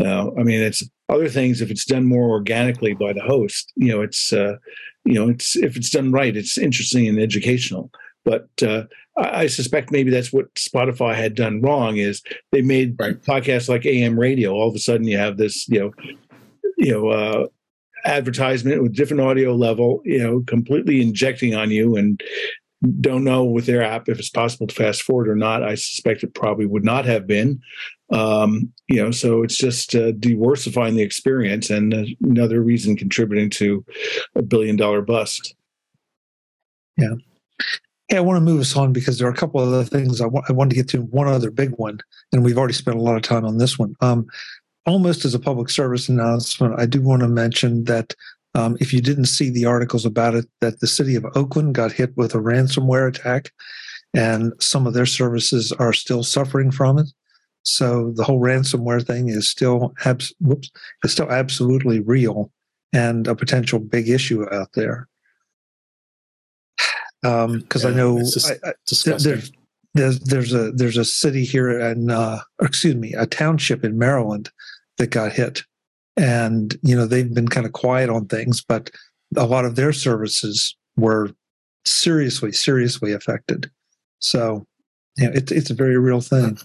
Uh, 0.00 0.30
I 0.38 0.42
mean, 0.42 0.60
it's 0.60 0.82
other 1.08 1.28
things. 1.28 1.60
If 1.60 1.70
it's 1.70 1.84
done 1.84 2.04
more 2.04 2.30
organically 2.30 2.94
by 2.94 3.12
the 3.12 3.22
host, 3.22 3.72
you 3.76 3.88
know, 3.88 4.00
it's 4.00 4.32
uh, 4.32 4.56
you 5.04 5.14
know, 5.14 5.28
it's 5.28 5.56
if 5.56 5.76
it's 5.76 5.90
done 5.90 6.12
right, 6.12 6.36
it's 6.36 6.58
interesting 6.58 7.06
and 7.06 7.18
educational. 7.18 7.90
But 8.24 8.48
uh, 8.62 8.84
I 9.16 9.46
suspect 9.46 9.92
maybe 9.92 10.10
that's 10.10 10.32
what 10.32 10.52
Spotify 10.54 11.14
had 11.14 11.34
done 11.34 11.60
wrong 11.60 11.98
is 11.98 12.22
they 12.50 12.62
made 12.62 12.96
right. 12.98 13.20
podcasts 13.22 13.68
like 13.68 13.86
AM 13.86 14.18
radio. 14.18 14.52
All 14.52 14.68
of 14.68 14.74
a 14.74 14.80
sudden, 14.80 15.06
you 15.06 15.18
have 15.18 15.36
this, 15.36 15.68
you 15.68 15.78
know, 15.78 15.92
you 16.76 16.92
know, 16.92 17.08
uh, 17.08 17.46
advertisement 18.04 18.82
with 18.82 18.94
different 18.94 19.22
audio 19.22 19.54
level, 19.54 20.00
you 20.04 20.18
know, 20.18 20.42
completely 20.46 21.00
injecting 21.00 21.54
on 21.54 21.70
you, 21.70 21.96
and 21.96 22.20
don't 23.00 23.24
know 23.24 23.44
with 23.44 23.66
their 23.66 23.82
app 23.82 24.08
if 24.08 24.18
it's 24.18 24.30
possible 24.30 24.66
to 24.66 24.74
fast 24.74 25.02
forward 25.02 25.28
or 25.28 25.36
not. 25.36 25.62
I 25.62 25.74
suspect 25.74 26.22
it 26.22 26.34
probably 26.34 26.66
would 26.66 26.84
not 26.84 27.04
have 27.04 27.26
been. 27.26 27.60
Um, 28.10 28.72
you 28.88 29.02
know, 29.02 29.10
so 29.10 29.42
it's 29.42 29.56
just 29.56 29.94
uh, 29.94 30.12
diversifying 30.12 30.94
the 30.94 31.02
experience 31.02 31.70
and 31.70 32.16
another 32.22 32.62
reason 32.62 32.96
contributing 32.96 33.48
to 33.50 33.84
a 34.34 34.42
billion 34.42 34.76
dollar 34.76 35.02
bust. 35.02 35.54
Yeah. 36.96 37.14
Hey, 38.08 38.18
I 38.18 38.20
want 38.20 38.36
to 38.36 38.42
move 38.42 38.60
us 38.60 38.76
on 38.76 38.92
because 38.92 39.18
there 39.18 39.26
are 39.26 39.32
a 39.32 39.36
couple 39.36 39.62
of 39.62 39.72
other 39.72 39.84
things 39.84 40.20
I, 40.20 40.26
want, 40.26 40.44
I 40.48 40.52
wanted 40.52 40.70
to 40.70 40.76
get 40.76 40.88
to. 40.90 41.02
One 41.02 41.26
other 41.26 41.50
big 41.50 41.70
one, 41.76 42.00
and 42.32 42.44
we've 42.44 42.58
already 42.58 42.74
spent 42.74 42.98
a 42.98 43.02
lot 43.02 43.16
of 43.16 43.22
time 43.22 43.46
on 43.46 43.56
this 43.56 43.78
one. 43.78 43.96
Um, 44.02 44.26
almost 44.84 45.24
as 45.24 45.34
a 45.34 45.38
public 45.38 45.70
service 45.70 46.08
announcement, 46.10 46.78
I 46.78 46.84
do 46.84 47.00
want 47.00 47.22
to 47.22 47.28
mention 47.28 47.84
that 47.84 48.14
um, 48.54 48.76
if 48.78 48.92
you 48.92 49.00
didn't 49.00 49.24
see 49.24 49.48
the 49.48 49.64
articles 49.64 50.04
about 50.04 50.34
it, 50.34 50.46
that 50.60 50.80
the 50.80 50.86
city 50.86 51.14
of 51.14 51.24
Oakland 51.34 51.74
got 51.74 51.92
hit 51.92 52.14
with 52.14 52.34
a 52.34 52.38
ransomware 52.38 53.08
attack, 53.08 53.50
and 54.12 54.52
some 54.60 54.86
of 54.86 54.92
their 54.92 55.06
services 55.06 55.72
are 55.72 55.94
still 55.94 56.22
suffering 56.22 56.70
from 56.70 56.98
it. 56.98 57.08
So 57.62 58.12
the 58.14 58.24
whole 58.24 58.40
ransomware 58.40 59.04
thing 59.04 59.30
is 59.30 59.48
still 59.48 59.94
abs- 60.04 60.34
whoops, 60.40 60.70
is 61.02 61.12
still 61.12 61.30
absolutely 61.30 62.00
real 62.00 62.52
and 62.92 63.26
a 63.26 63.34
potential 63.34 63.78
big 63.78 64.10
issue 64.10 64.46
out 64.52 64.68
there 64.74 65.08
because 67.24 67.84
um, 67.84 67.94
yeah, 67.94 67.94
I 67.94 67.94
know 67.94 68.18
I, 68.18 68.68
I, 68.68 68.72
there's, 69.02 69.50
there's 69.94 70.20
there's 70.20 70.52
a 70.52 70.72
there's 70.72 70.98
a 70.98 71.04
city 71.04 71.44
here 71.44 71.80
in 71.80 72.10
uh, 72.10 72.40
excuse 72.60 72.94
me 72.94 73.14
a 73.14 73.26
township 73.26 73.82
in 73.82 73.98
Maryland 73.98 74.50
that 74.98 75.06
got 75.06 75.32
hit, 75.32 75.62
and 76.18 76.76
you 76.82 76.94
know 76.94 77.06
they've 77.06 77.32
been 77.32 77.48
kind 77.48 77.64
of 77.64 77.72
quiet 77.72 78.10
on 78.10 78.26
things, 78.26 78.62
but 78.62 78.90
a 79.36 79.46
lot 79.46 79.64
of 79.64 79.76
their 79.76 79.92
services 79.92 80.76
were 80.96 81.30
seriously 81.86 82.52
seriously 82.52 83.12
affected. 83.12 83.70
So, 84.18 84.66
you 85.16 85.26
know, 85.26 85.32
it's 85.34 85.50
it's 85.50 85.70
a 85.70 85.74
very 85.74 85.96
real 85.96 86.20
thing. 86.20 86.58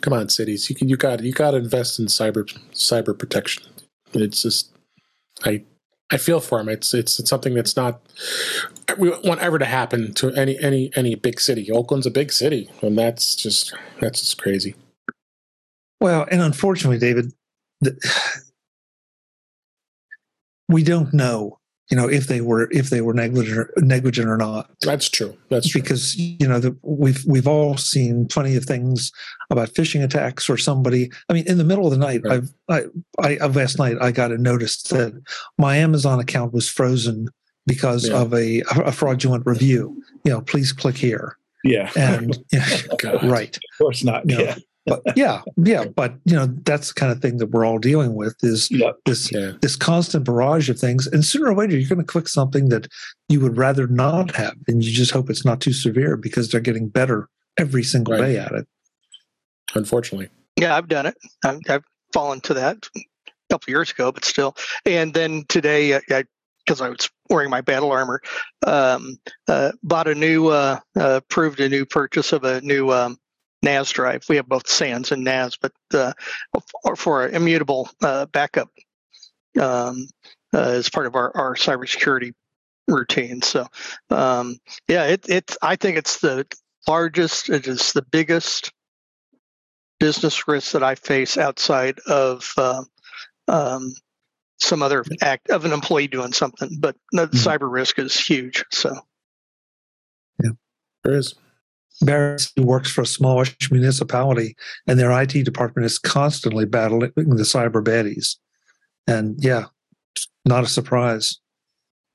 Come 0.00 0.14
on, 0.14 0.30
cities, 0.30 0.70
you 0.70 0.76
can 0.76 0.88
you 0.88 0.96
got 0.96 1.22
you 1.22 1.32
got 1.32 1.50
to 1.50 1.58
invest 1.58 1.98
in 1.98 2.06
cyber 2.06 2.46
cyber 2.72 3.18
protection. 3.18 3.64
It's 4.14 4.42
just 4.42 4.72
I 5.44 5.62
I 6.10 6.16
feel 6.16 6.40
for 6.40 6.58
him. 6.58 6.68
It's 6.68 6.92
it's 6.92 7.20
it's 7.20 7.30
something 7.30 7.54
that's 7.54 7.76
not 7.76 8.00
we 8.98 9.10
want 9.10 9.40
ever 9.40 9.58
to 9.58 9.64
happen 9.64 10.12
to 10.14 10.32
any 10.32 10.58
any 10.58 10.90
any 10.96 11.14
big 11.14 11.40
city. 11.40 11.70
Oakland's 11.70 12.06
a 12.06 12.10
big 12.10 12.32
city, 12.32 12.68
and 12.82 12.98
that's 12.98 13.36
just 13.36 13.72
that's 14.00 14.20
just 14.20 14.38
crazy. 14.38 14.74
Well, 16.00 16.26
and 16.30 16.40
unfortunately, 16.40 16.98
David, 16.98 17.32
the, 17.80 17.96
we 20.68 20.82
don't 20.82 21.14
know 21.14 21.59
you 21.90 21.96
know 21.96 22.08
if 22.08 22.26
they 22.26 22.40
were 22.40 22.68
if 22.70 22.90
they 22.90 23.00
were 23.00 23.12
negligent 23.12 23.58
or, 23.58 23.72
negligent 23.78 24.28
or 24.28 24.36
not. 24.36 24.70
That's 24.80 25.08
true. 25.08 25.36
That's 25.48 25.68
true. 25.68 25.82
because 25.82 26.16
you 26.16 26.46
know 26.46 26.60
the, 26.60 26.76
we've 26.82 27.24
we've 27.26 27.48
all 27.48 27.76
seen 27.76 28.26
plenty 28.28 28.56
of 28.56 28.64
things 28.64 29.12
about 29.50 29.70
phishing 29.70 30.04
attacks 30.04 30.48
or 30.48 30.56
somebody 30.56 31.10
i 31.28 31.32
mean 31.32 31.44
in 31.48 31.58
the 31.58 31.64
middle 31.64 31.86
of 31.86 31.90
the 31.90 31.98
night 31.98 32.20
right. 32.24 32.42
i 32.68 32.82
i 33.20 33.36
I, 33.40 33.46
last 33.46 33.80
night 33.80 33.96
i 34.00 34.12
got 34.12 34.30
a 34.30 34.38
notice 34.38 34.80
that 34.84 35.20
my 35.58 35.76
amazon 35.76 36.20
account 36.20 36.52
was 36.52 36.68
frozen 36.68 37.28
because 37.66 38.08
yeah. 38.08 38.20
of 38.20 38.34
a 38.34 38.62
a 38.70 38.92
fraudulent 38.92 39.46
review. 39.46 40.02
You 40.24 40.32
know 40.32 40.40
please 40.40 40.72
click 40.72 40.96
here. 40.96 41.36
Yeah. 41.64 41.90
And 41.96 42.38
right. 43.22 43.56
Of 43.56 43.78
course 43.78 44.04
not. 44.04 44.28
You 44.28 44.38
know, 44.38 44.44
yeah 44.44 44.56
but 44.86 45.02
yeah, 45.14 45.42
yeah, 45.56 45.84
but 45.84 46.14
you 46.24 46.34
know 46.34 46.46
that's 46.64 46.88
the 46.88 46.94
kind 46.94 47.12
of 47.12 47.20
thing 47.20 47.36
that 47.36 47.48
we're 47.48 47.64
all 47.64 47.78
dealing 47.78 48.14
with 48.14 48.36
is 48.42 48.70
yep. 48.70 48.96
this 49.04 49.30
yeah. 49.30 49.52
this 49.60 49.76
constant 49.76 50.24
barrage 50.24 50.70
of 50.70 50.78
things, 50.78 51.06
and 51.06 51.24
sooner 51.24 51.50
or 51.50 51.54
later 51.54 51.76
you're 51.76 51.88
going 51.88 52.00
to 52.00 52.04
click 52.04 52.28
something 52.28 52.70
that 52.70 52.88
you 53.28 53.40
would 53.40 53.56
rather 53.56 53.86
not 53.86 54.34
have, 54.36 54.54
and 54.68 54.84
you 54.84 54.92
just 54.92 55.10
hope 55.10 55.28
it's 55.28 55.44
not 55.44 55.60
too 55.60 55.72
severe 55.72 56.16
because 56.16 56.50
they're 56.50 56.60
getting 56.60 56.88
better 56.88 57.28
every 57.58 57.82
single 57.82 58.14
right. 58.14 58.26
day 58.26 58.38
at 58.38 58.52
it. 58.52 58.66
Unfortunately, 59.74 60.28
yeah, 60.56 60.76
I've 60.76 60.88
done 60.88 61.06
it. 61.06 61.16
I've, 61.44 61.60
I've 61.68 61.84
fallen 62.12 62.40
to 62.42 62.54
that 62.54 62.88
a 62.96 63.00
couple 63.50 63.70
years 63.70 63.90
ago, 63.90 64.10
but 64.12 64.24
still. 64.24 64.56
And 64.86 65.12
then 65.12 65.44
today, 65.48 65.96
I, 65.96 66.00
I 66.10 66.24
because 66.66 66.80
I 66.80 66.88
was 66.88 67.10
wearing 67.28 67.50
my 67.50 67.62
battle 67.62 67.90
armor, 67.90 68.20
um, 68.66 69.16
uh, 69.48 69.72
bought 69.82 70.08
a 70.08 70.14
new, 70.14 70.48
uh, 70.48 70.78
uh, 70.96 71.20
proved 71.28 71.58
a 71.58 71.68
new 71.68 71.84
purchase 71.84 72.32
of 72.32 72.44
a 72.44 72.60
new 72.60 72.92
um, 72.92 73.16
NAS 73.62 73.90
drive. 73.90 74.24
We 74.28 74.36
have 74.36 74.48
both 74.48 74.68
SANS 74.68 75.12
and 75.12 75.24
NAS, 75.24 75.56
but 75.56 75.72
uh, 75.92 76.12
for, 76.82 76.96
for 76.96 77.28
immutable 77.28 77.90
uh, 78.02 78.26
backup 78.26 78.70
um, 79.60 80.08
uh, 80.54 80.60
as 80.60 80.88
part 80.88 81.06
of 81.06 81.14
our, 81.14 81.36
our 81.36 81.54
cybersecurity 81.54 82.32
routine. 82.88 83.42
So, 83.42 83.66
um, 84.10 84.58
yeah, 84.88 85.04
it, 85.04 85.26
it's. 85.28 85.56
I 85.62 85.76
think 85.76 85.96
it's 85.96 86.20
the 86.20 86.46
largest. 86.88 87.50
It 87.50 87.66
is 87.66 87.92
the 87.92 88.02
biggest 88.02 88.72
business 89.98 90.48
risk 90.48 90.72
that 90.72 90.82
I 90.82 90.94
face 90.94 91.36
outside 91.36 91.98
of 92.06 92.52
uh, 92.56 92.82
um, 93.48 93.92
some 94.58 94.82
other 94.82 95.04
act 95.20 95.50
of 95.50 95.64
an 95.64 95.72
employee 95.72 96.08
doing 96.08 96.32
something. 96.32 96.78
But 96.80 96.96
the 97.12 97.26
mm-hmm. 97.26 97.36
cyber 97.36 97.70
risk 97.70 97.98
is 97.98 98.18
huge. 98.18 98.64
So, 98.70 98.94
yeah, 100.42 100.52
there 101.04 101.14
is. 101.14 101.34
Barris 102.02 102.52
works 102.56 102.90
for 102.90 103.02
a 103.02 103.06
smallish 103.06 103.56
municipality, 103.70 104.56
and 104.86 104.98
their 104.98 105.12
IT 105.20 105.44
department 105.44 105.86
is 105.86 105.98
constantly 105.98 106.64
battling 106.64 107.12
the 107.14 107.42
cyber 107.42 107.82
baddies. 107.82 108.36
And 109.06 109.36
yeah, 109.38 109.66
not 110.44 110.64
a 110.64 110.68
surprise. 110.68 111.38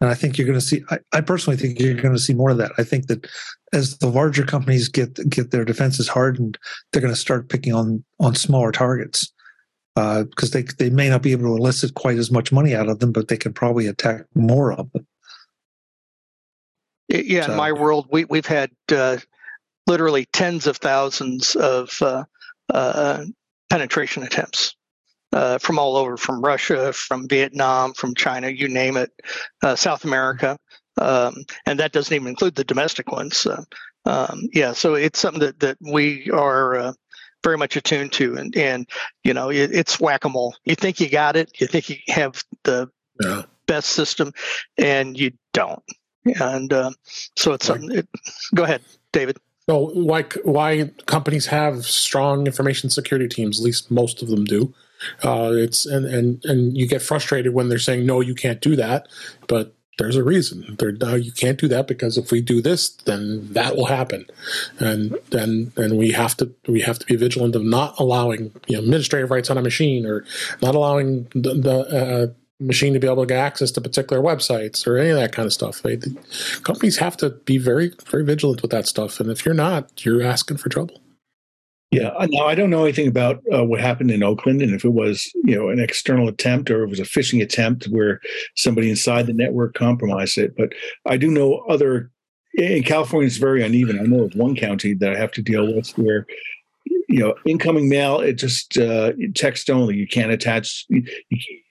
And 0.01 0.09
I 0.09 0.13
think 0.13 0.37
you're 0.37 0.47
going 0.47 0.59
to 0.59 0.65
see. 0.65 0.83
I, 0.89 0.99
I 1.13 1.21
personally 1.21 1.57
think 1.57 1.79
you're 1.79 1.93
going 1.93 2.13
to 2.13 2.19
see 2.19 2.33
more 2.33 2.49
of 2.49 2.57
that. 2.57 2.71
I 2.77 2.83
think 2.83 3.07
that 3.07 3.27
as 3.73 3.97
the 3.99 4.09
larger 4.09 4.45
companies 4.45 4.89
get 4.89 5.17
get 5.29 5.51
their 5.51 5.65
defenses 5.65 6.07
hardened, 6.07 6.57
they're 6.91 7.01
going 7.01 7.13
to 7.13 7.19
start 7.19 7.49
picking 7.49 7.73
on 7.73 8.03
on 8.19 8.35
smaller 8.35 8.71
targets 8.71 9.31
because 9.95 10.53
uh, 10.53 10.59
they 10.59 10.63
they 10.77 10.89
may 10.89 11.09
not 11.09 11.21
be 11.21 11.31
able 11.31 11.43
to 11.45 11.55
elicit 11.55 11.93
quite 11.93 12.17
as 12.17 12.29
much 12.29 12.51
money 12.51 12.75
out 12.75 12.89
of 12.89 12.99
them, 12.99 13.13
but 13.13 13.29
they 13.29 13.37
can 13.37 13.53
probably 13.53 13.87
attack 13.87 14.25
more 14.33 14.73
of 14.73 14.91
them. 14.91 15.07
Yeah, 17.07 17.45
so, 17.45 17.51
in 17.51 17.57
my 17.57 17.71
world, 17.71 18.07
we 18.11 18.25
we've 18.25 18.45
had 18.45 18.71
uh, 18.91 19.17
literally 19.87 20.25
tens 20.33 20.67
of 20.67 20.77
thousands 20.77 21.55
of 21.55 21.97
uh, 22.01 22.23
uh, 22.73 23.25
penetration 23.69 24.23
attempts 24.23 24.75
uh, 25.33 25.57
from 25.57 25.79
all 25.79 25.97
over, 25.97 26.17
from 26.17 26.41
Russia, 26.41 26.93
from 26.93 27.27
Vietnam, 27.27 27.93
from 27.93 28.15
China, 28.15 28.49
you 28.49 28.67
name 28.67 28.97
it, 28.97 29.11
uh, 29.63 29.75
South 29.75 30.05
America, 30.05 30.57
um, 30.99 31.35
and 31.65 31.79
that 31.79 31.91
doesn't 31.91 32.15
even 32.15 32.27
include 32.27 32.55
the 32.55 32.63
domestic 32.63 33.11
ones. 33.11 33.45
Uh, 33.45 33.63
um, 34.05 34.41
yeah, 34.53 34.71
so 34.71 34.93
it's 34.93 35.19
something 35.19 35.41
that 35.41 35.59
that 35.59 35.77
we 35.81 36.29
are. 36.31 36.93
very 37.43 37.57
much 37.59 37.77
attuned 37.77 38.11
to, 38.11 38.35
and 38.37 38.57
and 38.57 38.89
you 39.23 39.31
know 39.31 39.51
it, 39.51 39.69
it's 39.71 39.99
whack 39.99 40.25
a 40.25 40.29
mole. 40.29 40.55
You 40.65 40.73
think 40.73 40.99
you 40.99 41.07
got 41.09 41.35
it, 41.35 41.61
you 41.61 41.67
think 41.67 41.89
you 41.89 41.97
have 42.07 42.43
the 42.63 42.89
yeah. 43.21 43.43
best 43.67 43.89
system, 43.89 44.33
and 44.79 45.15
you 45.15 45.31
don't. 45.53 45.83
And 46.41 46.73
uh, 46.73 46.91
so 47.35 47.53
it's 47.53 47.67
something. 47.67 47.91
It, 47.91 48.07
go 48.55 48.63
ahead, 48.63 48.81
David. 49.11 49.37
So 49.67 49.89
why 49.93 50.23
why 50.43 50.91
companies 51.07 51.47
have 51.47 51.85
strong 51.85 52.45
information 52.45 52.89
security 52.89 53.27
teams? 53.27 53.59
At 53.59 53.65
least 53.65 53.89
most 53.89 54.21
of 54.21 54.27
them 54.27 54.45
do. 54.45 54.73
Uh, 55.23 55.51
it's 55.53 55.85
and 55.85 56.05
and 56.05 56.45
and 56.45 56.77
you 56.77 56.87
get 56.87 57.01
frustrated 57.01 57.53
when 57.53 57.69
they're 57.69 57.79
saying 57.79 58.05
no, 58.05 58.21
you 58.21 58.35
can't 58.35 58.61
do 58.61 58.75
that, 58.75 59.07
but 59.47 59.73
there's 59.97 60.17
a 60.17 60.23
reason. 60.23 60.75
There, 60.77 60.91
no, 60.91 61.15
you 61.15 61.31
can't 61.31 61.59
do 61.59 61.67
that 61.69 61.87
because 61.87 62.17
if 62.17 62.31
we 62.31 62.41
do 62.41 62.61
this, 62.61 62.89
then 62.89 63.53
that 63.53 63.75
will 63.75 63.85
happen, 63.85 64.27
and 64.79 65.17
then 65.31 65.71
and 65.77 65.97
we 65.97 66.11
have 66.11 66.37
to 66.37 66.53
we 66.67 66.81
have 66.81 66.99
to 66.99 67.05
be 67.05 67.15
vigilant 67.15 67.55
of 67.55 67.63
not 67.63 67.95
allowing 67.97 68.51
you 68.67 68.75
know 68.75 68.83
administrative 68.83 69.31
rights 69.31 69.49
on 69.49 69.57
a 69.57 69.63
machine 69.63 70.05
or 70.05 70.25
not 70.61 70.75
allowing 70.75 71.23
the, 71.33 71.55
the 71.55 71.79
uh, 71.79 72.27
machine 72.59 72.93
to 72.93 72.99
be 72.99 73.07
able 73.07 73.23
to 73.23 73.27
get 73.27 73.39
access 73.39 73.71
to 73.71 73.81
particular 73.81 74.21
websites 74.21 74.87
or 74.87 74.97
any 74.97 75.09
of 75.09 75.17
that 75.17 75.33
kind 75.33 75.45
of 75.45 75.53
stuff. 75.53 75.81
They, 75.81 75.95
the 75.95 76.15
companies 76.63 76.97
have 76.97 77.17
to 77.17 77.31
be 77.31 77.57
very 77.57 77.91
very 78.09 78.23
vigilant 78.23 78.61
with 78.61 78.71
that 78.71 78.87
stuff, 78.87 79.19
and 79.19 79.29
if 79.29 79.45
you're 79.45 79.55
not, 79.55 80.05
you're 80.05 80.23
asking 80.23 80.57
for 80.57 80.69
trouble. 80.69 81.01
Yeah, 81.91 82.11
now 82.29 82.45
I 82.45 82.55
don't 82.55 82.71
know 82.71 82.83
anything 82.83 83.07
about 83.07 83.41
uh, 83.53 83.63
what 83.63 83.79
happened 83.79 84.11
in 84.11 84.23
Oakland, 84.23 84.61
and 84.61 84.73
if 84.73 84.83
it 84.83 84.89
was 84.89 85.31
you 85.43 85.55
know 85.55 85.69
an 85.69 85.79
external 85.79 86.27
attempt 86.27 86.69
or 86.69 86.83
it 86.83 86.89
was 86.89 86.99
a 86.99 87.03
phishing 87.03 87.41
attempt 87.41 87.85
where 87.85 88.19
somebody 88.55 88.89
inside 88.89 89.27
the 89.27 89.33
network 89.33 89.75
compromised 89.75 90.37
it. 90.37 90.55
But 90.57 90.73
I 91.05 91.17
do 91.17 91.31
know 91.31 91.63
other 91.69 92.11
in 92.55 92.83
California. 92.83 93.27
It's 93.27 93.37
very 93.37 93.63
uneven. 93.63 93.99
I 93.99 94.03
know 94.03 94.25
of 94.25 94.35
one 94.35 94.55
county 94.55 94.93
that 94.95 95.13
I 95.13 95.17
have 95.17 95.31
to 95.33 95.41
deal 95.41 95.73
with 95.73 95.89
where 95.97 96.25
you 97.07 97.19
know 97.19 97.35
incoming 97.45 97.87
mail 97.87 98.19
it 98.19 98.33
just 98.33 98.77
uh, 98.77 99.13
text 99.35 99.69
only. 99.69 99.95
You 99.95 100.07
can't 100.07 100.31
attach 100.31 100.85
you, 100.89 101.03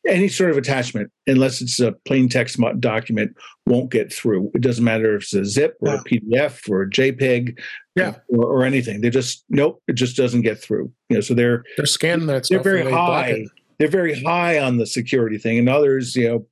any 0.07 0.29
sort 0.29 0.51
of 0.51 0.57
attachment 0.57 1.11
unless 1.27 1.61
it's 1.61 1.81
a 1.81 1.93
plain 2.07 2.29
text 2.29 2.59
document 2.81 3.35
won't 3.67 3.91
get 3.91 4.13
through. 4.13 4.51
It 4.55 4.61
doesn't 4.61 4.85
matter 4.85 5.17
if 5.17 5.23
it's 5.23 5.35
a 5.35 5.45
zip 5.45 5.77
or 5.81 5.89
yeah. 5.89 6.01
a 6.01 6.03
PDF 6.03 6.71
or 6.71 6.83
a 6.83 6.91
JPEG 6.91 7.59
yeah. 7.97 8.09
Uh, 8.09 8.15
or, 8.29 8.45
or, 8.45 8.65
anything. 8.65 9.01
They 9.01 9.11
just 9.11 9.45
nope, 9.49 9.81
it 9.87 9.95
just 9.95 10.17
doesn't 10.17 10.43
get 10.43 10.61
through. 10.61 10.93
You 11.09 11.17
know, 11.17 11.21
so 11.21 11.33
they're 11.33 11.65
they're 11.77 11.87
scanning 11.87 12.27
that. 12.27 12.49
They're 12.49 12.61
very 12.61 12.91
high. 12.91 13.47
They're 13.79 13.89
very 13.89 14.21
high 14.21 14.59
on 14.59 14.79
the 14.79 14.87
security 14.87 15.39
thing, 15.39 15.59
and 15.59 15.69
others, 15.69 16.15
you 16.17 16.29
know, 16.29 16.47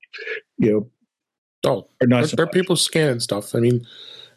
you 0.58 0.72
know, 0.72 0.90
oh, 1.70 1.88
are 2.00 2.06
not. 2.06 2.18
There, 2.18 2.28
so 2.28 2.36
there 2.36 2.44
are 2.44 2.50
people 2.50 2.76
scanning 2.76 3.20
stuff. 3.20 3.54
I 3.54 3.58
mean, 3.58 3.84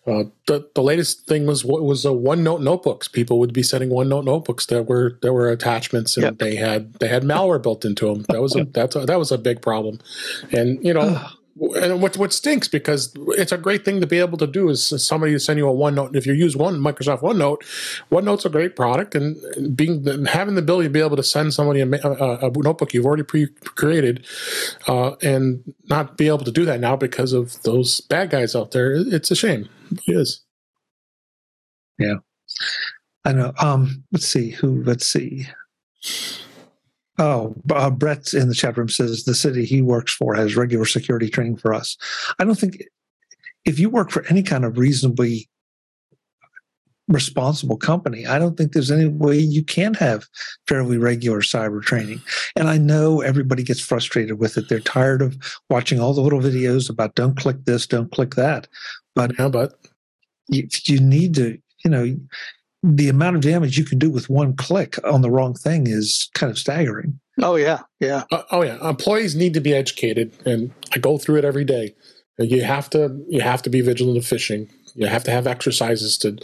uh, 0.08 0.26
the 0.46 0.70
the 0.76 0.84
latest 0.84 1.26
thing 1.28 1.48
was 1.48 1.66
what 1.66 1.82
was 1.84 2.06
a 2.06 2.10
OneNote 2.10 2.62
notebooks. 2.62 3.08
People 3.08 3.40
would 3.40 3.54
be 3.54 3.64
sending 3.64 3.90
OneNote 3.90 4.26
notebooks 4.26 4.68
that 4.68 4.84
were 4.84 5.18
that 5.22 5.34
were 5.34 5.50
attachments, 5.50 6.16
and 6.16 6.24
yep. 6.24 6.38
they 6.38 6.56
had 6.56 6.94
they 6.96 7.08
had 7.08 7.24
malware 7.24 7.62
built 7.62 7.86
into 7.86 8.06
them. 8.06 8.26
That 8.30 8.42
was 8.42 8.56
a 8.56 8.66
that's 8.72 8.96
a, 8.96 9.06
that 9.06 9.18
was 9.18 9.32
a 9.32 9.38
big 9.38 9.62
problem, 9.62 10.00
and 10.52 10.84
you 10.86 10.94
know 10.94 11.20
and 11.58 12.02
what 12.02 12.18
what 12.18 12.34
stinks 12.34 12.68
because 12.68 13.14
it's 13.30 13.52
a 13.52 13.58
great 13.58 13.86
thing 13.86 14.02
to 14.02 14.08
be 14.08 14.20
able 14.20 14.38
to 14.38 14.48
do 14.48 14.70
is 14.70 14.94
somebody 15.04 15.32
to 15.32 15.40
send 15.40 15.58
you 15.58 15.70
a 15.70 15.74
OneNote. 15.74 16.08
And 16.08 16.16
if 16.18 16.26
you 16.26 16.34
use 16.34 16.56
one 16.56 16.80
Microsoft 16.80 17.22
OneNote, 17.22 17.60
OneNote's 18.12 18.46
a 18.46 18.50
great 18.50 18.76
product, 18.76 19.16
and 19.16 19.76
being 19.76 20.26
having 20.26 20.56
the 20.56 20.62
ability 20.62 20.90
to 20.90 20.94
be 20.94 21.00
able 21.00 21.16
to 21.16 21.24
send 21.24 21.54
somebody 21.54 21.80
a, 21.80 21.88
a, 21.88 22.48
a 22.48 22.52
notebook 22.52 22.94
you've 22.94 23.06
already 23.06 23.24
pre 23.24 23.48
created, 23.76 24.26
uh, 24.88 25.16
and 25.22 25.64
not 25.86 26.18
be 26.18 26.28
able 26.28 26.40
to 26.40 26.52
do 26.52 26.66
that 26.66 26.82
now 26.82 26.96
because 26.98 27.32
of 27.32 27.62
those 27.64 28.02
bad 28.02 28.30
guys 28.30 28.54
out 28.56 28.72
there, 28.72 28.94
it's 28.94 29.32
a 29.32 29.36
shame. 29.36 29.70
It 29.92 30.02
is. 30.08 30.44
Yeah, 31.98 32.16
I 33.24 33.32
know. 33.32 33.54
Um, 33.60 34.04
let's 34.12 34.28
see 34.28 34.50
who. 34.50 34.84
Let's 34.84 35.06
see. 35.06 35.48
Oh, 37.18 37.56
uh, 37.74 37.90
Brett 37.90 38.34
in 38.34 38.50
the 38.50 38.56
chat 38.56 38.78
room 38.78 38.90
says 38.90 39.24
the 39.24 39.36
city 39.36 39.66
he 39.66 39.82
works 39.82 40.14
for 40.14 40.36
has 40.36 40.58
regular 40.58 40.86
security 40.86 41.30
training 41.30 41.58
for 41.58 41.74
us. 41.74 41.98
I 42.40 42.44
don't 42.44 42.60
think 42.60 42.84
if 43.64 43.80
you 43.80 43.90
work 43.90 44.12
for 44.12 44.26
any 44.28 44.44
kind 44.44 44.66
of 44.66 44.78
reasonably 44.78 45.50
responsible 47.08 47.78
company, 47.78 48.26
I 48.26 48.40
don't 48.40 48.58
think 48.58 48.74
there's 48.74 48.92
any 48.92 49.08
way 49.08 49.38
you 49.38 49.64
can 49.64 49.94
have 49.96 50.26
fairly 50.68 50.98
regular 50.98 51.42
cyber 51.42 51.82
training. 51.82 52.22
And 52.56 52.68
I 52.68 52.78
know 52.78 53.22
everybody 53.22 53.64
gets 53.64 53.82
frustrated 53.82 54.40
with 54.40 54.58
it. 54.58 54.70
They're 54.70 54.80
tired 54.80 55.22
of 55.22 55.38
watching 55.70 56.00
all 56.00 56.14
the 56.14 56.22
little 56.22 56.42
videos 56.42 56.90
about 56.90 57.16
don't 57.16 57.38
click 57.38 57.64
this, 57.66 57.88
don't 57.88 58.12
click 58.12 58.36
that. 58.36 58.68
But 59.14 59.38
yeah, 59.38 59.50
but 59.50 59.74
you, 60.48 60.68
you 60.86 61.00
need 61.00 61.36
to, 61.36 61.58
you 61.84 61.92
know, 61.92 62.18
the 62.86 63.10
amount 63.10 63.36
of 63.36 63.42
damage 63.42 63.78
you 63.78 63.86
can 63.86 63.98
do 63.98 64.10
with 64.10 64.30
one 64.30 64.56
click 64.56 64.98
on 65.04 65.22
the 65.22 65.32
wrong 65.32 65.56
thing 65.56 65.88
is 65.88 66.30
kind 66.34 66.52
of 66.52 66.58
staggering. 66.58 67.20
Oh 67.42 67.56
yeah, 67.56 67.80
yeah. 68.00 68.24
Uh, 68.32 68.44
oh 68.52 68.64
yeah. 68.64 68.78
Employees 68.88 69.36
need 69.36 69.54
to 69.56 69.60
be 69.60 69.74
educated, 69.74 70.34
and 70.46 70.72
I 70.94 71.00
go 71.00 71.18
through 71.18 71.38
it 71.38 71.46
every 71.46 71.66
day. 71.66 71.96
You 72.38 72.64
have 72.64 72.90
to 72.92 73.24
you 73.28 73.42
have 73.42 73.62
to 73.64 73.70
be 73.70 73.82
vigilant 73.82 74.18
of 74.18 74.24
phishing. 74.24 74.70
You 74.94 75.08
have 75.08 75.24
to 75.26 75.32
have 75.32 75.48
exercises 75.48 76.18
to, 76.20 76.38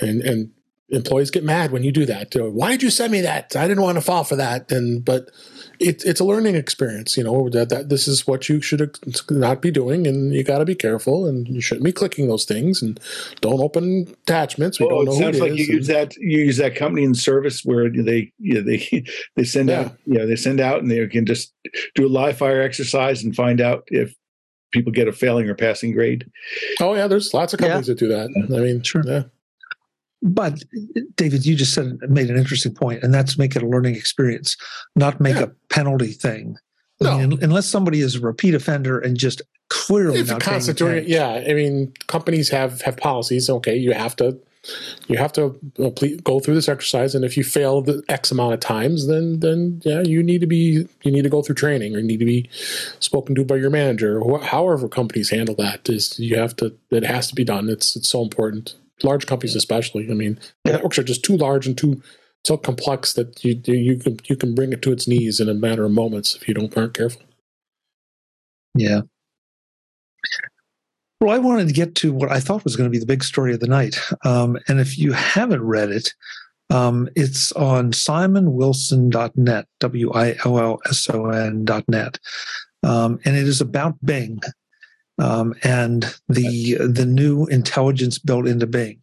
and 0.00 0.20
and 0.22 0.50
employees 0.90 1.30
get 1.30 1.44
mad 1.44 1.72
when 1.72 1.82
you 1.82 1.90
do 1.90 2.06
that. 2.06 2.34
Why 2.34 2.70
did 2.70 2.82
you 2.82 2.90
send 2.90 3.12
me 3.12 3.22
that? 3.22 3.56
I 3.56 3.66
didn't 3.66 3.82
want 3.82 3.96
to 3.96 4.02
fall 4.02 4.24
for 4.24 4.36
that. 4.36 4.70
And 4.70 5.04
but 5.04 5.30
it, 5.78 6.04
it's 6.04 6.20
a 6.20 6.24
learning 6.24 6.56
experience. 6.56 7.16
You 7.16 7.24
know 7.24 7.48
that, 7.50 7.68
that 7.68 7.88
this 7.88 8.08
is 8.08 8.26
what 8.26 8.48
you 8.48 8.60
should 8.60 8.98
not 9.30 9.62
be 9.62 9.70
doing, 9.70 10.06
and 10.06 10.32
you 10.32 10.42
got 10.42 10.58
to 10.58 10.64
be 10.64 10.74
careful, 10.74 11.26
and 11.26 11.46
you 11.48 11.60
shouldn't 11.60 11.84
be 11.84 11.92
clicking 11.92 12.28
those 12.28 12.44
things, 12.44 12.82
and 12.82 12.98
don't 13.40 13.60
open 13.60 14.08
attachments. 14.24 14.80
We 14.80 14.86
well, 14.86 15.04
don't 15.04 15.06
know. 15.06 15.12
It 15.12 15.18
sounds 15.18 15.40
like 15.40 15.52
you 15.54 15.64
and, 15.64 15.74
use 15.74 15.86
that 15.86 16.16
you 16.16 16.38
use 16.38 16.56
that 16.58 16.74
company 16.74 17.04
in 17.04 17.14
service 17.14 17.64
where 17.64 17.88
they 17.90 18.32
you 18.38 18.54
know, 18.54 18.62
they 18.62 19.04
they 19.36 19.44
send 19.44 19.68
yeah. 19.68 19.80
out 19.80 19.96
know, 20.06 20.26
they 20.26 20.36
send 20.36 20.60
out 20.60 20.82
and 20.82 20.90
they 20.90 21.06
can 21.06 21.26
just 21.26 21.52
do 21.94 22.06
a 22.06 22.08
live 22.08 22.38
fire 22.38 22.60
exercise 22.60 23.22
and 23.22 23.34
find 23.34 23.60
out 23.60 23.84
if 23.88 24.14
people 24.72 24.92
get 24.92 25.08
a 25.08 25.12
failing 25.12 25.48
or 25.48 25.54
passing 25.54 25.92
grade. 25.92 26.30
Oh 26.80 26.94
yeah, 26.94 27.06
there's 27.06 27.32
lots 27.32 27.52
of 27.52 27.60
companies 27.60 27.88
yeah. 27.88 27.94
that 27.94 27.98
do 27.98 28.08
that. 28.08 28.56
I 28.56 28.60
mean, 28.60 28.82
sure. 28.82 29.02
Yeah. 29.04 29.24
But 30.22 30.64
David, 31.16 31.46
you 31.46 31.54
just 31.54 31.74
said 31.74 31.98
made 32.08 32.30
an 32.30 32.36
interesting 32.36 32.74
point, 32.74 33.02
and 33.02 33.12
that's 33.12 33.38
make 33.38 33.54
it 33.54 33.62
a 33.62 33.68
learning 33.68 33.96
experience, 33.96 34.56
not 34.96 35.20
make 35.20 35.36
yeah. 35.36 35.44
a 35.44 35.50
penalty 35.76 36.12
thing. 36.12 36.56
No. 37.00 37.10
I 37.10 37.26
mean, 37.26 37.38
unless 37.42 37.68
somebody 37.68 38.00
is 38.00 38.16
a 38.16 38.20
repeat 38.20 38.54
offender 38.54 38.98
and 38.98 39.16
just 39.16 39.42
clearly 39.68 40.20
if 40.20 40.28
not 40.28 40.40
constituting, 40.40 41.04
yeah. 41.06 41.44
I 41.46 41.52
mean, 41.52 41.92
companies 42.06 42.48
have 42.48 42.80
have 42.82 42.96
policies. 42.96 43.50
Okay, 43.50 43.76
you 43.76 43.92
have 43.92 44.16
to 44.16 44.40
you 45.06 45.18
have 45.18 45.32
to 45.34 45.58
uh, 45.78 45.90
go 46.24 46.40
through 46.40 46.54
this 46.54 46.68
exercise, 46.68 47.14
and 47.14 47.24
if 47.24 47.36
you 47.36 47.44
fail 47.44 47.82
the 47.82 48.02
X 48.08 48.32
amount 48.32 48.54
of 48.54 48.60
times, 48.60 49.06
then 49.06 49.40
then 49.40 49.82
yeah, 49.84 50.00
you 50.00 50.22
need 50.22 50.40
to 50.40 50.46
be 50.46 50.88
you 51.02 51.12
need 51.12 51.22
to 51.22 51.28
go 51.28 51.42
through 51.42 51.56
training, 51.56 51.94
or 51.94 51.98
you 51.98 52.06
need 52.06 52.20
to 52.20 52.24
be 52.24 52.48
spoken 52.98 53.34
to 53.34 53.44
by 53.44 53.56
your 53.56 53.70
manager, 53.70 54.18
or 54.18 54.40
however 54.40 54.88
companies 54.88 55.28
handle 55.28 55.54
that. 55.56 55.88
Is 55.90 56.18
you 56.18 56.38
have 56.38 56.56
to 56.56 56.74
it 56.90 57.04
has 57.04 57.28
to 57.28 57.34
be 57.34 57.44
done. 57.44 57.68
It's 57.68 57.94
it's 57.94 58.08
so 58.08 58.22
important 58.22 58.74
large 59.02 59.26
companies 59.26 59.54
especially. 59.54 60.10
I 60.10 60.14
mean, 60.14 60.38
networks 60.64 60.98
are 60.98 61.04
just 61.04 61.22
too 61.22 61.36
large 61.36 61.66
and 61.66 61.76
too 61.76 62.02
so 62.46 62.56
complex 62.56 63.14
that 63.14 63.44
you 63.44 63.60
you 63.66 63.96
can 63.96 64.18
you 64.26 64.36
can 64.36 64.54
bring 64.54 64.72
it 64.72 64.80
to 64.82 64.92
its 64.92 65.08
knees 65.08 65.40
in 65.40 65.48
a 65.48 65.54
matter 65.54 65.84
of 65.84 65.90
moments 65.90 66.36
if 66.36 66.46
you 66.46 66.54
don't 66.54 66.76
aren't 66.76 66.94
careful. 66.94 67.22
Yeah. 68.74 69.00
Well, 71.20 71.34
I 71.34 71.38
wanted 71.38 71.66
to 71.66 71.74
get 71.74 71.94
to 71.96 72.12
what 72.12 72.30
I 72.30 72.38
thought 72.40 72.62
was 72.62 72.76
going 72.76 72.88
to 72.88 72.92
be 72.92 73.00
the 73.00 73.06
big 73.06 73.24
story 73.24 73.52
of 73.52 73.60
the 73.60 73.66
night, 73.66 73.98
um, 74.24 74.58
and 74.68 74.78
if 74.78 74.96
you 74.96 75.12
haven't 75.12 75.62
read 75.62 75.90
it, 75.90 76.14
um, 76.70 77.08
it's 77.16 77.52
on 77.52 77.90
simonwillson.net, 77.90 79.66
W 79.80 80.12
I 80.12 80.36
L 80.44 80.58
L 80.58 80.80
S 80.88 81.08
O 81.10 81.30
N.net. 81.30 82.18
Um, 82.82 83.18
and 83.24 83.36
it 83.36 83.48
is 83.48 83.60
about 83.60 83.96
Bing 84.04 84.38
um, 85.18 85.54
and 85.64 86.14
the 86.28 86.76
the 86.76 87.06
new 87.06 87.46
intelligence 87.46 88.18
built 88.18 88.46
into 88.46 88.68
Bing. 88.68 89.00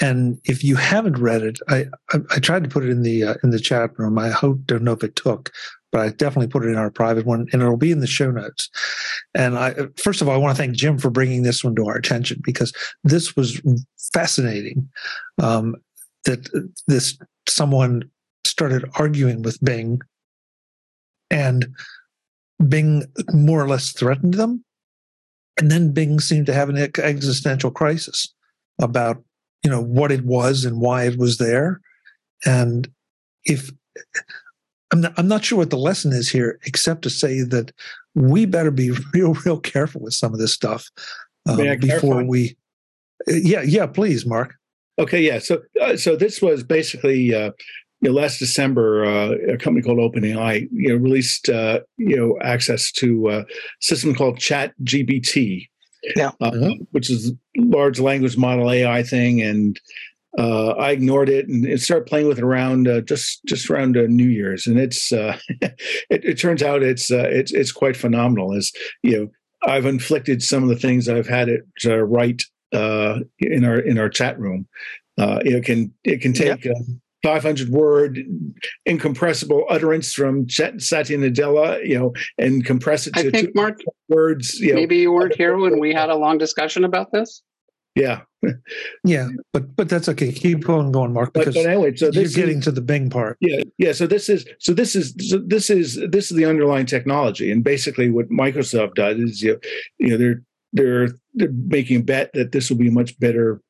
And 0.00 0.40
if 0.44 0.64
you 0.64 0.76
haven't 0.76 1.18
read 1.18 1.42
it, 1.42 1.58
I 1.68 1.86
I, 2.12 2.18
I 2.30 2.38
tried 2.38 2.64
to 2.64 2.70
put 2.70 2.84
it 2.84 2.90
in 2.90 3.02
the 3.02 3.24
uh, 3.24 3.34
in 3.42 3.50
the 3.50 3.60
chat 3.60 3.98
room. 3.98 4.18
I 4.18 4.30
hope 4.30 4.64
don't 4.64 4.82
know 4.82 4.92
if 4.92 5.04
it 5.04 5.16
took, 5.16 5.50
but 5.90 6.00
I 6.00 6.08
definitely 6.10 6.48
put 6.48 6.64
it 6.64 6.68
in 6.68 6.76
our 6.76 6.90
private 6.90 7.26
one, 7.26 7.46
and 7.52 7.62
it'll 7.62 7.76
be 7.76 7.92
in 7.92 8.00
the 8.00 8.06
show 8.06 8.30
notes. 8.30 8.70
And 9.34 9.58
I 9.58 9.74
first 9.96 10.22
of 10.22 10.28
all, 10.28 10.34
I 10.34 10.38
want 10.38 10.56
to 10.56 10.62
thank 10.62 10.76
Jim 10.76 10.98
for 10.98 11.10
bringing 11.10 11.42
this 11.42 11.62
one 11.62 11.74
to 11.76 11.86
our 11.86 11.96
attention 11.96 12.40
because 12.44 12.72
this 13.04 13.36
was 13.36 13.60
fascinating. 14.12 14.88
Um, 15.40 15.76
that 16.24 16.48
this 16.86 17.18
someone 17.48 18.08
started 18.46 18.88
arguing 18.94 19.42
with 19.42 19.62
Bing, 19.62 20.00
and 21.30 21.68
Bing 22.66 23.04
more 23.32 23.62
or 23.62 23.68
less 23.68 23.92
threatened 23.92 24.34
them 24.34 24.64
and 25.58 25.70
then 25.70 25.92
Bing 25.92 26.20
seemed 26.20 26.46
to 26.46 26.54
have 26.54 26.68
an 26.68 26.76
existential 26.76 27.70
crisis 27.70 28.32
about, 28.80 29.22
you 29.62 29.70
know, 29.70 29.82
what 29.82 30.12
it 30.12 30.24
was 30.24 30.64
and 30.64 30.80
why 30.80 31.04
it 31.04 31.18
was 31.18 31.38
there. 31.38 31.80
And 32.44 32.90
if 33.44 33.70
I'm 34.92 35.00
not, 35.00 35.14
I'm 35.16 35.28
not 35.28 35.44
sure 35.44 35.58
what 35.58 35.70
the 35.70 35.78
lesson 35.78 36.12
is 36.12 36.28
here, 36.28 36.58
except 36.64 37.02
to 37.02 37.10
say 37.10 37.42
that 37.42 37.72
we 38.14 38.44
better 38.44 38.70
be 38.70 38.90
real, 39.14 39.34
real 39.46 39.58
careful 39.58 40.02
with 40.02 40.14
some 40.14 40.32
of 40.32 40.38
this 40.38 40.52
stuff 40.52 40.90
um, 41.48 41.56
before 41.78 42.24
we. 42.24 42.56
Yeah, 43.26 43.62
yeah, 43.62 43.86
please, 43.86 44.26
Mark. 44.26 44.54
Okay, 44.98 45.20
yeah. 45.20 45.38
So, 45.38 45.62
uh, 45.80 45.96
so 45.96 46.16
this 46.16 46.42
was 46.42 46.62
basically 46.62 47.34
uh, 47.34 47.52
you 48.02 48.10
know, 48.10 48.20
last 48.20 48.38
December, 48.38 49.04
uh, 49.04 49.52
a 49.52 49.56
company 49.56 49.82
called 49.82 49.98
OpenAI, 49.98 50.68
you 50.72 50.88
know, 50.88 50.96
released 50.96 51.48
uh, 51.48 51.80
you 51.96 52.16
know 52.16 52.36
access 52.42 52.90
to 52.92 53.30
a 53.30 53.46
system 53.80 54.14
called 54.14 54.38
Chat 54.38 54.74
GPT, 54.82 55.68
yeah, 56.16 56.32
uh, 56.40 56.70
which 56.90 57.10
is 57.10 57.32
large 57.56 58.00
language 58.00 58.36
model 58.36 58.70
AI 58.70 59.02
thing, 59.02 59.40
and 59.40 59.80
uh, 60.38 60.70
I 60.70 60.92
ignored 60.92 61.28
it 61.28 61.48
and, 61.48 61.64
and, 61.64 61.80
started 61.80 62.06
playing 62.06 62.26
with 62.26 62.38
it 62.38 62.44
around 62.44 62.88
uh, 62.88 63.02
just 63.02 63.44
just 63.44 63.68
around 63.68 63.96
uh, 63.96 64.06
New 64.08 64.28
Year's, 64.28 64.66
and 64.66 64.78
it's 64.78 65.12
uh, 65.12 65.38
it, 65.48 65.74
it, 66.10 66.38
turns 66.38 66.62
out 66.62 66.82
it's 66.82 67.10
uh, 67.10 67.28
it's 67.28 67.52
it's 67.52 67.72
quite 67.72 67.96
phenomenal. 67.96 68.54
As 68.54 68.72
you 69.02 69.18
know, 69.18 69.28
I've 69.70 69.86
inflicted 69.86 70.42
some 70.42 70.62
of 70.62 70.68
the 70.68 70.76
things 70.76 71.08
I've 71.08 71.28
had 71.28 71.48
it 71.48 71.64
write 71.86 72.44
uh, 72.72 73.20
in 73.38 73.64
our 73.64 73.78
in 73.78 73.98
our 73.98 74.08
chat 74.08 74.38
room. 74.38 74.66
it 75.18 75.64
can 75.64 75.92
it 76.04 76.20
can 76.22 76.32
take. 76.32 76.64
Yep. 76.64 76.74
500 77.22 77.68
word 77.68 78.18
incompressible 78.86 79.64
utterance 79.68 80.12
from 80.12 80.48
Satya 80.48 81.18
Nadella, 81.18 81.86
you 81.86 81.98
know, 81.98 82.12
and 82.38 82.64
compress 82.64 83.06
it 83.06 83.14
to 83.14 83.28
I 83.28 83.30
think, 83.30 83.54
Mark, 83.54 83.80
words. 84.08 84.58
You 84.58 84.74
maybe 84.74 84.96
know. 84.96 85.02
you 85.02 85.12
weren't 85.12 85.36
here 85.36 85.56
when 85.56 85.78
we 85.78 85.92
had 85.92 86.10
a 86.10 86.16
long 86.16 86.38
discussion 86.38 86.84
about 86.84 87.12
this. 87.12 87.42
Yeah. 87.94 88.22
yeah, 89.04 89.28
but 89.52 89.76
but 89.76 89.88
that's 89.88 90.08
okay. 90.08 90.32
Keep 90.32 90.68
on 90.68 90.90
going, 90.90 91.12
Mark. 91.12 91.32
Because 91.32 91.54
but, 91.54 91.62
but 91.62 91.70
anyway, 91.70 91.94
so 91.94 92.10
you're 92.12 92.24
getting 92.24 92.58
is, 92.58 92.64
to 92.64 92.72
the 92.72 92.80
Bing 92.80 93.08
part. 93.08 93.36
Yeah, 93.40 93.62
yeah. 93.78 93.92
So 93.92 94.08
this 94.08 94.28
is 94.28 94.44
so 94.58 94.72
this 94.74 94.96
is 94.96 95.14
so 95.28 95.38
this 95.38 95.70
is 95.70 96.00
this 96.10 96.30
is 96.30 96.36
the 96.36 96.44
underlying 96.44 96.86
technology, 96.86 97.52
and 97.52 97.62
basically 97.62 98.10
what 98.10 98.30
Microsoft 98.30 98.94
does 98.94 99.18
is 99.18 99.42
you 99.42 99.52
know, 99.52 99.58
you 99.98 100.08
know 100.08 100.16
they're 100.16 100.42
they're 100.72 101.08
they're 101.34 101.52
making 101.52 102.00
a 102.00 102.02
bet 102.02 102.32
that 102.32 102.50
this 102.50 102.68
will 102.68 102.78
be 102.78 102.88
a 102.88 102.92
much 102.92 103.18
better 103.20 103.60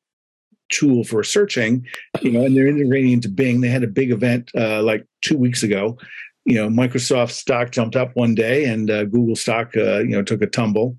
tool 0.69 1.03
for 1.03 1.23
searching, 1.23 1.85
you 2.21 2.31
know, 2.31 2.45
and 2.45 2.55
they're 2.55 2.67
integrating 2.67 3.11
into 3.11 3.29
Bing. 3.29 3.61
They 3.61 3.69
had 3.69 3.83
a 3.83 3.87
big 3.87 4.11
event 4.11 4.51
uh, 4.55 4.81
like 4.83 5.05
two 5.21 5.37
weeks 5.37 5.63
ago. 5.63 5.97
You 6.45 6.55
know, 6.55 6.69
Microsoft 6.69 7.31
stock 7.31 7.71
jumped 7.71 7.95
up 7.95 8.11
one 8.15 8.35
day, 8.35 8.65
and 8.65 8.89
uh, 8.91 9.05
Google 9.05 9.35
stock, 9.35 9.75
uh, 9.77 9.99
you 9.99 10.09
know, 10.09 10.23
took 10.23 10.41
a 10.41 10.47
tumble 10.47 10.97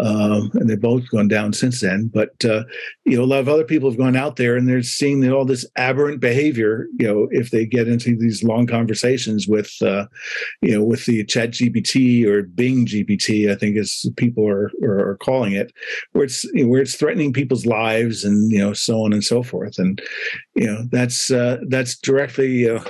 um, 0.00 0.50
and 0.54 0.68
they've 0.68 0.80
both 0.80 1.08
gone 1.10 1.28
down 1.28 1.52
since 1.52 1.80
then. 1.80 2.10
But 2.12 2.44
uh, 2.44 2.64
you 3.04 3.16
know, 3.16 3.22
a 3.22 3.26
lot 3.26 3.40
of 3.40 3.48
other 3.48 3.64
people 3.64 3.88
have 3.90 3.98
gone 3.98 4.16
out 4.16 4.36
there 4.36 4.56
and 4.56 4.68
they're 4.68 4.82
seeing 4.82 5.30
all 5.30 5.44
this 5.44 5.66
aberrant 5.76 6.20
behavior. 6.20 6.86
You 6.98 7.06
know, 7.06 7.28
if 7.30 7.50
they 7.50 7.64
get 7.64 7.86
into 7.88 8.16
these 8.16 8.42
long 8.42 8.66
conversations 8.66 9.46
with, 9.46 9.72
uh, 9.82 10.06
you 10.62 10.72
know, 10.72 10.82
with 10.82 11.06
the 11.06 11.24
Chat 11.24 11.52
GPT 11.52 12.26
or 12.26 12.42
Bing 12.42 12.86
GPT, 12.86 13.50
I 13.50 13.54
think 13.54 13.76
as 13.76 14.04
people 14.16 14.48
are, 14.48 14.70
are, 14.82 15.10
are 15.10 15.16
calling 15.18 15.52
it, 15.52 15.72
where 16.12 16.24
it's 16.24 16.44
you 16.44 16.64
know, 16.64 16.68
where 16.68 16.82
it's 16.82 16.96
threatening 16.96 17.32
people's 17.32 17.66
lives 17.66 18.24
and 18.24 18.50
you 18.50 18.58
know 18.58 18.72
so 18.72 19.04
on 19.04 19.12
and 19.12 19.22
so 19.22 19.42
forth. 19.42 19.78
And 19.78 20.02
you 20.54 20.66
know, 20.66 20.84
that's 20.90 21.30
uh, 21.30 21.58
that's 21.68 21.96
directly 21.98 22.50
you 22.60 22.80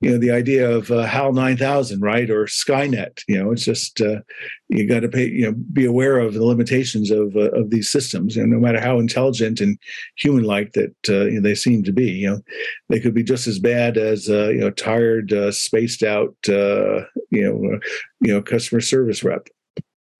know 0.00 0.18
the 0.18 0.30
idea 0.30 0.70
of 0.70 0.90
uh, 0.90 1.04
HAL 1.04 1.34
nine 1.34 1.58
thousand, 1.58 2.00
right, 2.00 2.30
or 2.30 2.46
Skynet. 2.46 3.22
You 3.28 3.42
know, 3.42 3.52
it's 3.52 3.64
just 3.64 4.00
uh, 4.00 4.20
you 4.68 4.88
got 4.88 5.00
to 5.00 5.08
pay 5.08 5.28
you 5.28 5.46
know 5.46 5.52
be 5.72 5.84
aware 5.84 6.18
of 6.18 6.34
the 6.34 6.44
limitations 6.44 7.10
of 7.10 7.36
uh, 7.36 7.50
of 7.50 7.70
these 7.70 7.88
systems. 7.88 8.36
And 8.36 8.50
no 8.50 8.58
matter 8.58 8.80
how 8.80 8.98
intelligent 8.98 9.60
and 9.60 9.78
human 10.16 10.44
like 10.44 10.72
that 10.72 10.94
uh, 11.08 11.26
you 11.26 11.32
know, 11.32 11.40
they 11.40 11.54
seem 11.54 11.82
to 11.84 11.92
be 11.92 12.10
you 12.10 12.30
know 12.30 12.40
they 12.88 13.00
could 13.00 13.14
be 13.14 13.22
just 13.22 13.46
as 13.46 13.58
bad 13.58 13.96
as 13.96 14.28
uh, 14.28 14.48
you 14.48 14.60
know 14.60 14.70
tired 14.70 15.32
uh, 15.32 15.52
spaced 15.52 16.02
out 16.02 16.34
uh, 16.48 17.00
you 17.30 17.42
know 17.42 17.74
uh, 17.74 17.78
you 18.20 18.32
know 18.32 18.42
customer 18.42 18.80
service 18.80 19.22
rep. 19.22 19.48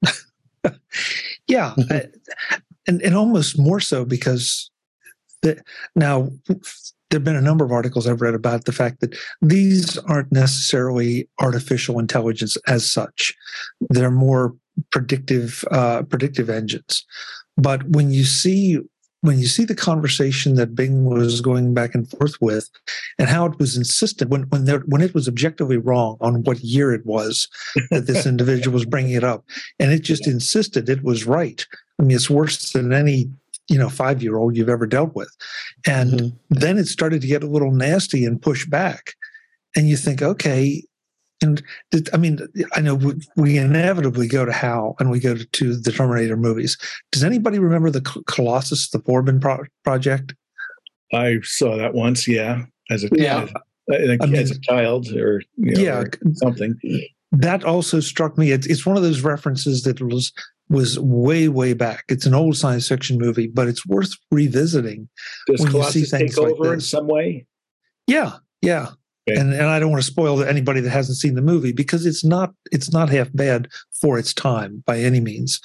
Yeah 1.46 1.74
and 2.86 3.02
and 3.02 3.14
almost 3.14 3.58
more 3.58 3.80
so 3.80 4.04
because 4.04 4.70
the, 5.42 5.62
now 5.94 6.30
there 7.14 7.20
have 7.20 7.24
been 7.24 7.36
a 7.36 7.40
number 7.40 7.64
of 7.64 7.70
articles 7.70 8.08
I've 8.08 8.20
read 8.20 8.34
about 8.34 8.64
the 8.64 8.72
fact 8.72 8.98
that 8.98 9.16
these 9.40 9.98
aren't 9.98 10.32
necessarily 10.32 11.28
artificial 11.38 12.00
intelligence 12.00 12.56
as 12.66 12.90
such. 12.90 13.32
They're 13.88 14.10
more 14.10 14.56
predictive 14.90 15.64
uh, 15.70 16.02
predictive 16.02 16.50
engines. 16.50 17.06
But 17.56 17.88
when 17.88 18.10
you 18.10 18.24
see 18.24 18.80
when 19.20 19.38
you 19.38 19.46
see 19.46 19.64
the 19.64 19.76
conversation 19.76 20.56
that 20.56 20.74
Bing 20.74 21.04
was 21.04 21.40
going 21.40 21.72
back 21.72 21.94
and 21.94 22.10
forth 22.10 22.34
with, 22.40 22.68
and 23.16 23.28
how 23.28 23.46
it 23.46 23.60
was 23.60 23.76
insistent 23.76 24.28
when 24.28 24.42
when 24.48 24.64
there 24.64 24.80
when 24.80 25.00
it 25.00 25.14
was 25.14 25.28
objectively 25.28 25.76
wrong 25.76 26.16
on 26.20 26.42
what 26.42 26.64
year 26.64 26.92
it 26.92 27.06
was 27.06 27.48
that 27.92 28.08
this 28.08 28.26
individual 28.32 28.74
was 28.74 28.86
bringing 28.86 29.14
it 29.14 29.22
up, 29.22 29.44
and 29.78 29.92
it 29.92 30.02
just 30.02 30.26
insisted 30.26 30.88
it 30.88 31.04
was 31.04 31.26
right. 31.26 31.64
I 32.00 32.02
mean, 32.02 32.16
it's 32.16 32.28
worse 32.28 32.72
than 32.72 32.92
any 32.92 33.30
you 33.68 33.78
know 33.78 33.88
five 33.88 34.22
year 34.22 34.36
old 34.36 34.56
you've 34.56 34.68
ever 34.68 34.86
dealt 34.86 35.14
with. 35.14 35.30
And 35.86 36.12
mm-hmm. 36.12 36.36
then 36.50 36.78
it 36.78 36.86
started 36.86 37.20
to 37.22 37.28
get 37.28 37.42
a 37.42 37.48
little 37.48 37.72
nasty 37.72 38.24
and 38.24 38.40
push 38.40 38.66
back. 38.66 39.14
And 39.76 39.88
you 39.88 39.96
think 39.96 40.22
okay 40.22 40.84
and 41.42 41.62
i 42.12 42.16
mean 42.16 42.38
i 42.74 42.80
know 42.80 43.12
we 43.36 43.58
inevitably 43.58 44.28
go 44.28 44.44
to 44.44 44.52
hal 44.52 44.94
and 45.00 45.10
we 45.10 45.18
go 45.18 45.34
to, 45.34 45.44
to 45.46 45.76
the 45.76 45.92
terminator 45.92 46.36
movies. 46.36 46.78
Does 47.12 47.24
anybody 47.24 47.58
remember 47.58 47.90
the 47.90 48.02
colossus 48.26 48.90
the 48.90 48.98
forbin 49.00 49.40
Pro- 49.40 49.64
project? 49.82 50.34
I 51.12 51.38
saw 51.42 51.76
that 51.76 51.94
once 51.94 52.28
yeah 52.28 52.64
as 52.90 53.04
a 53.04 53.08
yeah. 53.12 53.46
as, 53.92 54.18
I 54.20 54.26
mean, 54.26 54.34
as 54.36 54.50
a 54.50 54.60
child 54.60 55.08
or 55.12 55.42
you 55.56 55.74
know, 55.74 55.80
yeah. 55.80 55.98
or 56.00 56.10
something. 56.34 56.78
That 57.32 57.64
also 57.64 57.98
struck 57.98 58.38
me. 58.38 58.52
It's, 58.52 58.66
it's 58.66 58.86
one 58.86 58.96
of 58.96 59.02
those 59.02 59.22
references 59.22 59.82
that 59.82 60.00
was 60.00 60.32
was 60.68 60.98
way 60.98 61.48
way 61.48 61.74
back. 61.74 62.04
It's 62.08 62.26
an 62.26 62.34
old 62.34 62.56
science 62.56 62.88
fiction 62.88 63.18
movie, 63.18 63.46
but 63.46 63.68
it's 63.68 63.86
worth 63.86 64.12
revisiting. 64.30 65.08
Does 65.46 65.60
when 65.60 65.70
Colossus 65.70 65.94
you 65.96 66.04
see 66.04 66.16
things 66.18 66.34
take 66.36 66.44
over 66.44 66.64
like 66.64 66.74
in 66.74 66.80
some 66.80 67.06
way? 67.06 67.46
Yeah, 68.06 68.38
yeah. 68.62 68.88
Okay. 69.28 69.40
And 69.40 69.52
and 69.52 69.66
I 69.66 69.78
don't 69.78 69.90
want 69.90 70.02
to 70.02 70.10
spoil 70.10 70.42
anybody 70.42 70.80
that 70.80 70.90
hasn't 70.90 71.18
seen 71.18 71.34
the 71.34 71.42
movie 71.42 71.72
because 71.72 72.04
it's 72.06 72.24
not 72.24 72.54
it's 72.72 72.92
not 72.92 73.08
half 73.08 73.28
bad 73.32 73.68
for 73.92 74.18
its 74.18 74.34
time 74.34 74.82
by 74.86 74.98
any 74.98 75.20
means, 75.20 75.60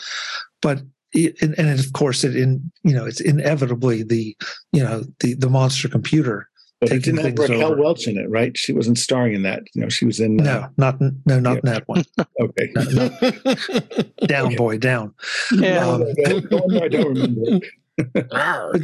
but 0.61 0.81
it, 1.11 1.41
and, 1.41 1.57
and 1.57 1.79
of 1.79 1.93
course 1.93 2.23
it 2.23 2.35
in 2.35 2.71
you 2.83 2.93
know 2.93 3.05
it's 3.05 3.19
inevitably 3.19 4.03
the 4.03 4.35
you 4.71 4.83
know 4.83 5.03
the 5.19 5.33
the 5.33 5.49
monster 5.49 5.89
computer 5.89 6.48
but 6.79 6.91
it 6.91 7.03
didn't 7.03 7.25
have 7.25 7.37
Raquel 7.37 7.71
over. 7.71 7.81
Welch 7.81 8.07
in 8.07 8.17
it, 8.17 8.29
right? 8.29 8.57
She 8.57 8.71
wasn't 8.71 8.97
starring 8.97 9.33
in 9.33 9.41
that. 9.43 9.63
You 9.73 9.81
know, 9.81 9.89
she 9.89 10.05
was 10.05 10.19
in. 10.19 10.39
Uh, 10.39 10.43
no, 10.43 10.69
not 10.77 11.01
no, 11.25 11.39
not 11.39 11.53
yeah. 11.53 11.59
in 11.59 11.65
that 11.65 11.87
one. 11.87 12.03
okay. 12.41 12.71
No, 12.73 14.27
down, 14.27 14.47
okay. 14.47 14.55
boy, 14.55 14.77
down. 14.77 15.13
Yeah. 15.51 15.85
Um, 15.85 16.03
I 16.25 16.87
don't 16.87 17.13
remember. 17.13 17.65
but, 18.13 18.81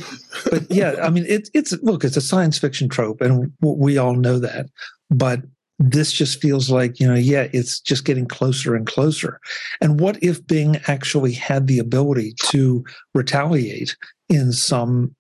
but, 0.50 0.70
yeah, 0.70 0.96
I 1.02 1.10
mean, 1.10 1.26
it, 1.26 1.50
it's 1.54 1.72
look, 1.84 2.04
it's 2.04 2.18
a 2.18 2.22
science 2.22 2.58
fiction 2.58 2.90
trope, 2.90 3.22
and 3.22 3.52
we 3.62 3.98
all 3.98 4.16
know 4.16 4.40
that. 4.40 4.66
But 5.10 5.44
this 5.80 6.12
just 6.12 6.42
feels 6.42 6.70
like 6.70 7.00
you 7.00 7.08
know, 7.08 7.16
yeah, 7.16 7.48
it's 7.54 7.80
just 7.80 8.04
getting 8.04 8.28
closer 8.28 8.76
and 8.76 8.86
closer. 8.86 9.40
And 9.80 10.02
what 10.02 10.22
if 10.22 10.46
Bing 10.46 10.82
actually 10.88 11.32
had 11.32 11.68
the 11.68 11.80
ability 11.80 12.34
to 12.48 12.84
retaliate 13.14 13.96
in 14.28 14.52
some 14.52 15.16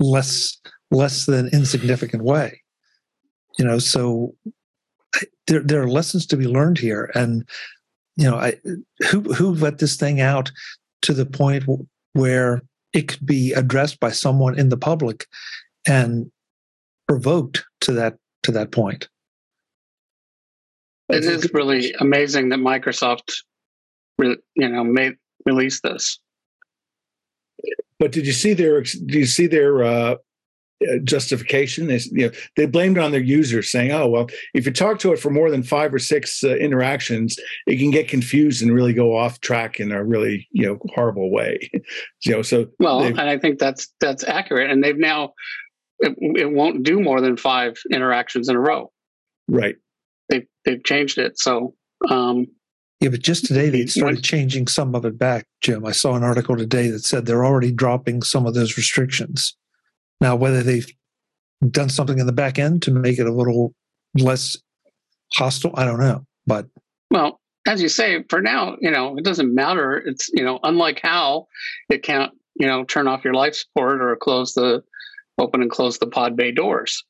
less 0.00 0.58
less 0.92 1.26
than 1.26 1.48
insignificant 1.52 2.22
way. 2.22 2.62
You 3.58 3.64
know, 3.64 3.78
so 3.78 4.34
there 5.46 5.60
there 5.60 5.82
are 5.82 5.88
lessons 5.88 6.26
to 6.26 6.36
be 6.36 6.46
learned 6.46 6.78
here, 6.78 7.10
and 7.14 7.48
you 8.16 8.30
know, 8.30 8.36
I 8.36 8.54
who 9.10 9.20
who 9.34 9.54
let 9.54 9.78
this 9.78 9.96
thing 9.96 10.20
out 10.20 10.52
to 11.02 11.12
the 11.12 11.26
point 11.26 11.64
where 12.12 12.62
it 12.92 13.08
could 13.08 13.26
be 13.26 13.52
addressed 13.52 13.98
by 14.00 14.10
someone 14.10 14.58
in 14.58 14.68
the 14.68 14.76
public 14.76 15.26
and 15.86 16.30
provoked 17.08 17.64
to 17.80 17.92
that 17.92 18.16
to 18.44 18.52
that 18.52 18.70
point. 18.70 19.08
It 21.08 21.24
is 21.24 21.52
really 21.52 21.92
amazing 22.00 22.48
that 22.50 22.58
Microsoft, 22.58 23.42
you 24.18 24.38
know, 24.56 24.84
made 24.84 25.16
release 25.44 25.80
this. 25.82 26.18
But 27.98 28.12
did 28.12 28.26
you 28.26 28.32
see 28.32 28.54
their? 28.54 28.80
Do 28.82 29.18
you 29.18 29.26
see 29.26 29.46
their 29.46 29.84
uh, 29.84 30.14
justification. 31.04 31.86
They, 31.86 32.00
you 32.10 32.26
know, 32.26 32.32
they 32.56 32.66
blamed 32.66 32.96
it 32.98 33.02
on 33.02 33.12
their 33.12 33.20
users, 33.20 33.70
saying, 33.70 33.92
"Oh, 33.92 34.08
well, 34.08 34.28
if 34.54 34.66
you 34.66 34.72
talk 34.72 34.98
to 35.00 35.12
it 35.12 35.18
for 35.18 35.30
more 35.30 35.50
than 35.50 35.62
five 35.62 35.92
or 35.92 35.98
six 35.98 36.42
uh, 36.44 36.56
interactions, 36.56 37.38
it 37.66 37.76
can 37.76 37.90
get 37.90 38.08
confused 38.08 38.62
and 38.62 38.74
really 38.74 38.92
go 38.92 39.16
off 39.16 39.40
track 39.40 39.80
in 39.80 39.92
a 39.92 40.04
really 40.04 40.48
you 40.52 40.66
know 40.66 40.78
horrible 40.94 41.30
way." 41.30 41.70
you 42.24 42.32
know, 42.32 42.42
so 42.42 42.66
well, 42.78 43.02
and 43.02 43.20
I 43.20 43.38
think 43.38 43.58
that's 43.58 43.88
that's 44.00 44.24
accurate. 44.24 44.70
And 44.70 44.82
they've 44.82 44.98
now 44.98 45.32
it, 46.02 46.16
it 46.36 46.52
won't 46.52 46.82
do 46.82 47.00
more 47.00 47.20
than 47.20 47.36
five 47.36 47.78
interactions 47.90 48.48
in 48.48 48.56
a 48.56 48.60
row. 48.60 48.90
Right. 49.48 49.76
They 50.28 50.46
they've 50.64 50.82
changed 50.84 51.18
it 51.18 51.38
so. 51.38 51.74
Um, 52.10 52.46
yeah, 53.00 53.08
but 53.08 53.20
just 53.20 53.46
today 53.46 53.68
they 53.68 53.86
started 53.86 54.22
changing 54.22 54.68
some 54.68 54.94
of 54.94 55.04
it 55.04 55.18
back, 55.18 55.46
Jim. 55.60 55.84
I 55.84 55.90
saw 55.90 56.14
an 56.14 56.22
article 56.22 56.56
today 56.56 56.88
that 56.88 57.04
said 57.04 57.26
they're 57.26 57.44
already 57.44 57.72
dropping 57.72 58.22
some 58.22 58.46
of 58.46 58.54
those 58.54 58.76
restrictions. 58.76 59.56
Now, 60.22 60.36
whether 60.36 60.62
they've 60.62 60.86
done 61.68 61.88
something 61.88 62.20
in 62.20 62.26
the 62.26 62.32
back 62.32 62.56
end 62.56 62.82
to 62.82 62.92
make 62.92 63.18
it 63.18 63.26
a 63.26 63.32
little 63.32 63.74
less 64.16 64.56
hostile, 65.34 65.72
I 65.74 65.84
don't 65.84 65.98
know. 65.98 66.24
But 66.46 66.66
well, 67.10 67.40
as 67.66 67.82
you 67.82 67.88
say, 67.88 68.22
for 68.28 68.40
now, 68.40 68.76
you 68.80 68.90
know, 68.90 69.16
it 69.18 69.24
doesn't 69.24 69.52
matter. 69.52 69.96
It's 69.96 70.30
you 70.32 70.44
know, 70.44 70.60
unlike 70.62 71.00
HAL 71.02 71.48
it 71.88 72.04
can't 72.04 72.32
you 72.54 72.68
know 72.68 72.84
turn 72.84 73.08
off 73.08 73.24
your 73.24 73.34
life 73.34 73.56
support 73.56 74.00
or 74.00 74.14
close 74.14 74.54
the 74.54 74.84
open 75.38 75.60
and 75.60 75.70
close 75.70 75.98
the 75.98 76.06
pod 76.06 76.36
bay 76.36 76.52
doors. 76.52 77.04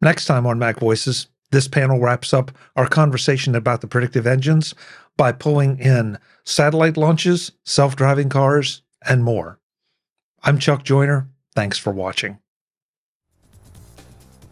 Next 0.00 0.24
time 0.24 0.46
on 0.46 0.58
Mac 0.58 0.80
Voices, 0.80 1.28
this 1.50 1.68
panel 1.68 2.00
wraps 2.00 2.32
up 2.32 2.50
our 2.76 2.88
conversation 2.88 3.54
about 3.54 3.82
the 3.82 3.86
predictive 3.86 4.26
engines 4.26 4.74
by 5.18 5.32
pulling 5.32 5.78
in 5.78 6.18
satellite 6.44 6.96
launches, 6.96 7.52
self 7.66 7.96
driving 7.96 8.30
cars, 8.30 8.80
and 9.06 9.22
more. 9.22 9.58
I'm 10.44 10.58
Chuck 10.58 10.82
Joiner. 10.82 11.28
Thanks 11.54 11.78
for 11.78 11.92
watching. 11.92 12.38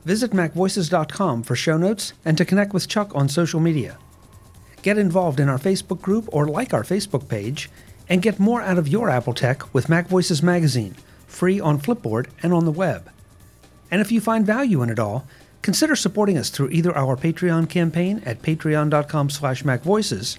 Visit 0.04 0.30
MacVoices.com 0.30 1.42
for 1.42 1.56
show 1.56 1.76
notes 1.76 2.12
and 2.24 2.38
to 2.38 2.44
connect 2.44 2.72
with 2.72 2.86
Chuck 2.86 3.12
on 3.12 3.28
social 3.28 3.58
media. 3.58 3.98
Get 4.82 4.98
involved 4.98 5.40
in 5.40 5.48
our 5.48 5.58
Facebook 5.58 6.00
group 6.00 6.28
or 6.32 6.46
like 6.46 6.72
our 6.72 6.84
Facebook 6.84 7.28
page, 7.28 7.68
and 8.08 8.22
get 8.22 8.38
more 8.38 8.62
out 8.62 8.78
of 8.78 8.86
your 8.86 9.10
Apple 9.10 9.34
tech 9.34 9.74
with 9.74 9.88
Mac 9.88 10.06
Voices 10.06 10.42
Magazine, 10.44 10.94
free 11.26 11.58
on 11.58 11.80
Flipboard 11.80 12.28
and 12.42 12.52
on 12.52 12.64
the 12.64 12.70
web. 12.72 13.10
And 13.90 14.00
if 14.00 14.12
you 14.12 14.20
find 14.20 14.46
value 14.46 14.82
in 14.82 14.90
it 14.90 14.98
all, 15.00 15.26
consider 15.60 15.96
supporting 15.96 16.38
us 16.38 16.50
through 16.50 16.70
either 16.70 16.96
our 16.96 17.16
Patreon 17.16 17.68
campaign 17.68 18.22
at 18.24 18.42
patreon.com 18.42 19.30
slash 19.30 19.64
macvoices 19.64 20.38